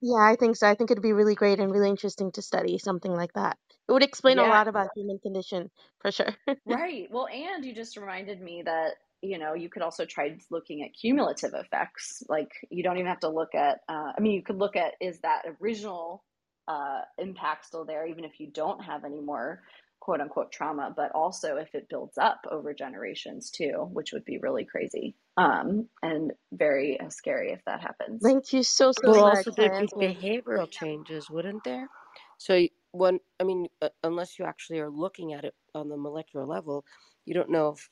[0.00, 0.68] Yeah, I think so.
[0.68, 3.58] I think it'd be really great and really interesting to study something like that.
[3.88, 5.70] It would explain a yeah, lot about human condition
[6.00, 6.36] for sure.
[6.64, 7.08] right.
[7.10, 10.94] Well, and you just reminded me that you know you could also try looking at
[10.94, 12.22] cumulative effects.
[12.28, 13.80] Like you don't even have to look at.
[13.88, 16.24] Uh, I mean, you could look at is that original
[16.68, 19.62] uh, impact still there, even if you don't have any more
[20.00, 24.38] quote unquote trauma, but also if it builds up over generations too, which would be
[24.38, 28.24] really crazy um, and very uh, scary if that happens.
[28.24, 30.00] Thank you so, so Well, much also there'd be answering.
[30.00, 31.90] behavioral changes, wouldn't there?
[32.38, 35.96] So y- when I mean, uh, unless you actually are looking at it on the
[35.96, 36.84] molecular level,
[37.24, 37.88] you don't know if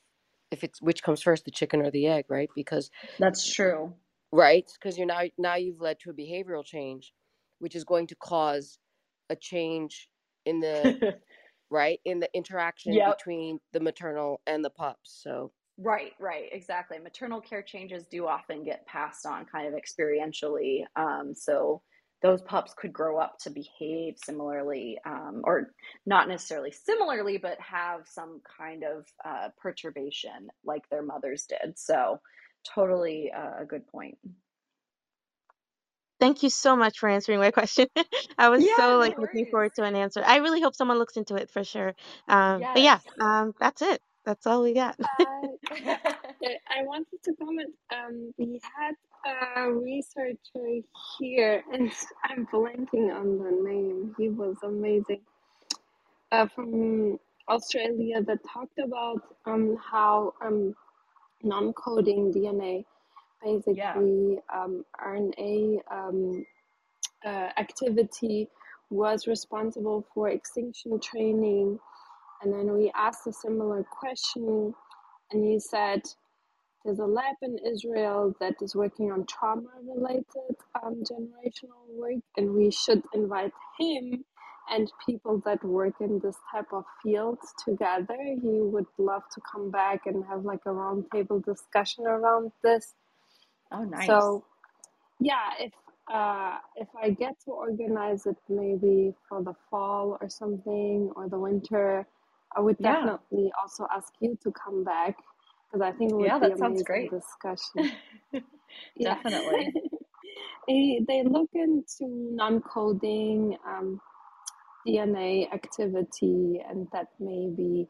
[0.51, 2.49] if it's which comes first, the chicken or the egg, right?
[2.55, 2.89] Because
[3.19, 3.93] That's true.
[4.31, 7.13] right, because you're now now you've led to a behavioral change,
[7.59, 8.79] which is going to cause
[9.29, 10.09] a change
[10.45, 11.13] in the
[11.71, 13.17] right in the interaction yep.
[13.17, 15.19] between the maternal and the pups.
[15.23, 16.97] So Right, right, exactly.
[16.97, 20.85] Maternal care changes do often get passed on kind of experientially.
[20.95, 21.83] Um, so
[22.23, 25.71] those pups could grow up to behave similarly, um, or
[26.05, 31.77] not necessarily similarly, but have some kind of uh, perturbation like their mothers did.
[31.77, 32.19] So
[32.75, 34.17] totally uh, a good point.
[36.19, 37.87] Thank you so much for answering my question.
[38.39, 40.23] I was Yeah, so no like looking forward to an answer.
[40.25, 41.95] I really hope someone looks into it for sure.
[42.29, 44.01] Um, but yeah, um, that's it.
[44.25, 44.97] That's all we got.
[45.01, 45.47] Uh,
[46.43, 47.73] I wanted to comment.
[47.91, 48.95] Um, we had
[49.25, 50.81] a researcher
[51.17, 51.91] here, and
[52.23, 54.15] I'm blanking on the name.
[54.17, 55.21] He was amazing.
[56.31, 57.17] Uh, from
[57.49, 60.75] Australia that talked about um how um
[61.43, 62.83] non-coding DNA
[63.45, 63.93] yeah.
[63.93, 66.45] basically um, RNA um,
[67.25, 68.49] uh, activity
[68.89, 71.79] was responsible for extinction training.
[72.41, 74.73] And then we asked a similar question,
[75.31, 76.01] and he said
[76.85, 82.53] there's a lab in Israel that is working on trauma related um, generational work, and
[82.53, 84.25] we should invite him
[84.71, 88.17] and people that work in this type of field together.
[88.41, 92.95] He would love to come back and have like a roundtable discussion around this.
[93.71, 94.31] Oh, nice.
[94.31, 94.45] So
[95.19, 95.73] yeah, if
[96.13, 101.39] uh, if I get to organize it maybe for the fall or something or the
[101.39, 102.07] winter,
[102.55, 103.11] I would Yeah.
[103.21, 105.17] definitely also ask you to come back
[105.71, 107.11] because I think Yeah, be that sounds great.
[107.11, 107.91] discussion.
[109.01, 109.73] Definitely.
[110.67, 114.01] they, look into non-coding um,
[114.87, 117.87] DNA activity and that maybe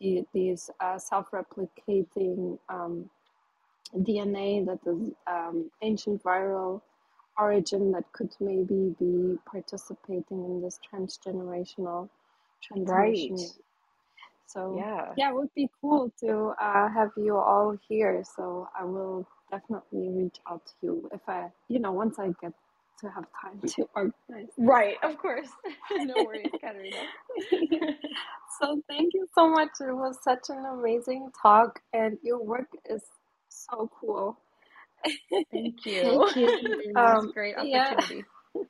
[0.00, 3.08] the, these uh, self-replicating um,
[3.98, 6.80] DNA that is um, ancient viral
[7.38, 12.08] origin that could maybe be participating in this transgenerational
[12.62, 13.36] transmission.
[14.46, 15.14] So Yeah.
[15.16, 18.24] yeah, it would be cool to uh, have you all here.
[18.36, 22.52] So I will definitely reach out to you if I, you know, once I get
[23.00, 24.52] to have time to organize.
[24.58, 25.48] Right, of course.
[25.98, 27.06] No worries, Katerina.
[28.60, 29.70] so thank you so much.
[29.80, 33.02] It was such an amazing talk, and your work is
[33.48, 34.38] so cool.
[35.52, 36.24] Thank you.
[36.34, 36.48] Thank you.
[36.84, 38.24] It was a Um, great opportunity.
[38.54, 38.62] Yeah,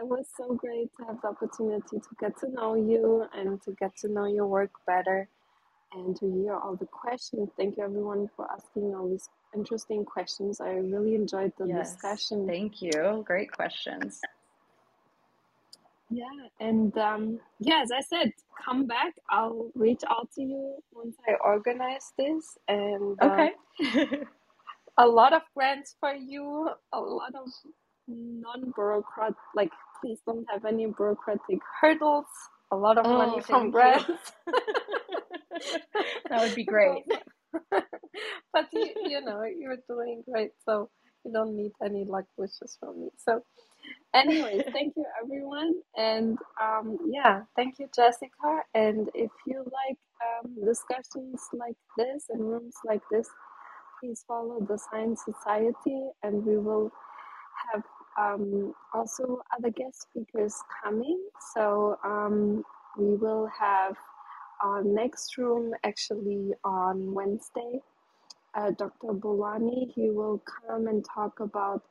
[0.00, 3.72] it was so great to have the opportunity to get to know you and to
[3.72, 5.28] get to know your work better
[5.92, 7.50] and to hear all the questions.
[7.56, 10.60] Thank you, everyone, for asking all these interesting questions.
[10.60, 12.46] I really enjoyed the Yes, discussion.
[12.46, 13.24] thank you.
[13.26, 14.26] Great questions.
[16.10, 16.24] Yeah,
[16.60, 18.32] and um, yeah, as I said,
[18.64, 19.14] come back.
[19.30, 23.52] I'll reach out to you once I organize this, and uh, Okay.
[24.98, 27.48] a lot of grants for you, a lot of
[28.08, 29.70] non-bureaucrat, like
[30.00, 32.26] please don't have any bureaucratic hurdles.
[32.72, 33.94] A lot of money Oh, from thank you.
[34.02, 34.32] grants.
[36.30, 37.04] That would be great.
[37.70, 40.90] but you, you know, you're doing great, so
[41.24, 43.10] you don't need any luck wishes from me.
[43.18, 43.42] So,
[44.14, 48.62] anyway thank you everyone, and um, yeah, thank you Jessica.
[48.74, 53.28] And if you like um, discussions like this and rooms like this,
[54.00, 56.92] please follow the Science Society, and we will
[57.72, 57.84] have
[58.18, 61.20] um, also other guest speakers coming.
[61.54, 62.64] So um,
[62.98, 63.96] we will have
[64.62, 67.80] our next room actually on Wednesday.
[68.54, 69.14] Uh, Dr.
[69.14, 71.82] Bolani, he will come and talk about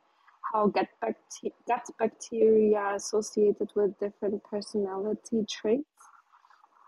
[0.53, 5.85] how gut, bacte- gut bacteria associated with different personality traits.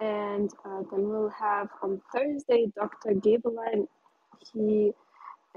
[0.02, 3.16] And uh, then we'll have on Thursday Dr.
[3.16, 3.88] Gabeline.
[4.54, 4.94] He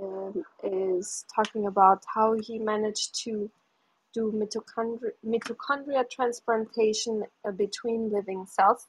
[0.03, 3.51] um, is talking about how he managed to
[4.13, 8.87] do mitochondria, mitochondria transplantation uh, between living cells.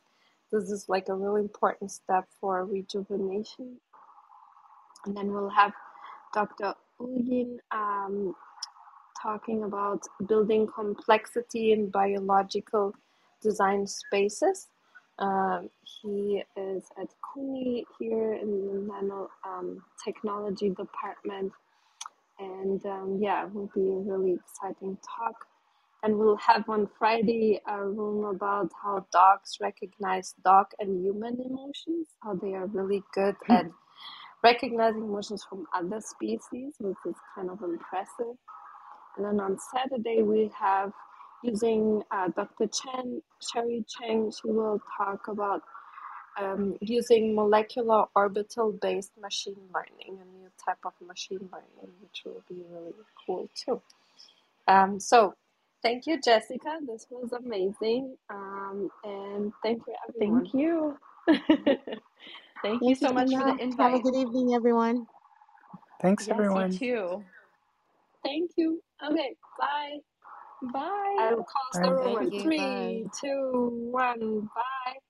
[0.52, 3.78] This is like a really important step for rejuvenation.
[5.06, 5.74] And then we'll have
[6.34, 6.74] Dr.
[7.00, 8.36] Ulyin um,
[9.22, 12.94] talking about building complexity in biological
[13.42, 14.68] design spaces.
[15.20, 21.54] Um, he is at CUNY here in the nano um, technology department.
[22.40, 25.36] And um, yeah, it will be a really exciting talk.
[26.04, 32.08] And we'll have on Friday a room about how dogs recognize dog and human emotions,
[32.24, 33.66] how they are really good at
[34.44, 38.38] recognizing emotions from other species, which is kind of impressive.
[39.18, 40.92] And then on Saturday, we have
[41.44, 42.68] using uh, Dr.
[42.68, 45.64] Chen, Sherry Cheng, she will talk about
[46.40, 52.44] um, using molecular orbital based machine learning, a new type of machine learning, which will
[52.50, 52.94] be really
[53.26, 53.82] cool too.
[54.68, 55.36] Um, so,
[55.84, 56.80] thank you, Jessica.
[56.88, 58.18] This was amazing.
[58.30, 60.44] Um, and thank you, everyone.
[60.44, 60.98] Thank you.
[62.64, 63.80] Thank you so you, much for the Tina.
[63.80, 65.08] Have a good evening, everyone.
[66.02, 66.80] Thanks, Yes, you everyone.
[66.80, 67.26] too.
[68.24, 68.82] Thank you.
[69.06, 69.98] Okay, bye.
[70.62, 71.20] Bye.
[71.20, 71.96] I will close the Bye.
[71.96, 72.44] room Thank in you.
[72.44, 73.10] three, Bye.
[73.22, 74.50] two, one.
[74.56, 75.07] Bye.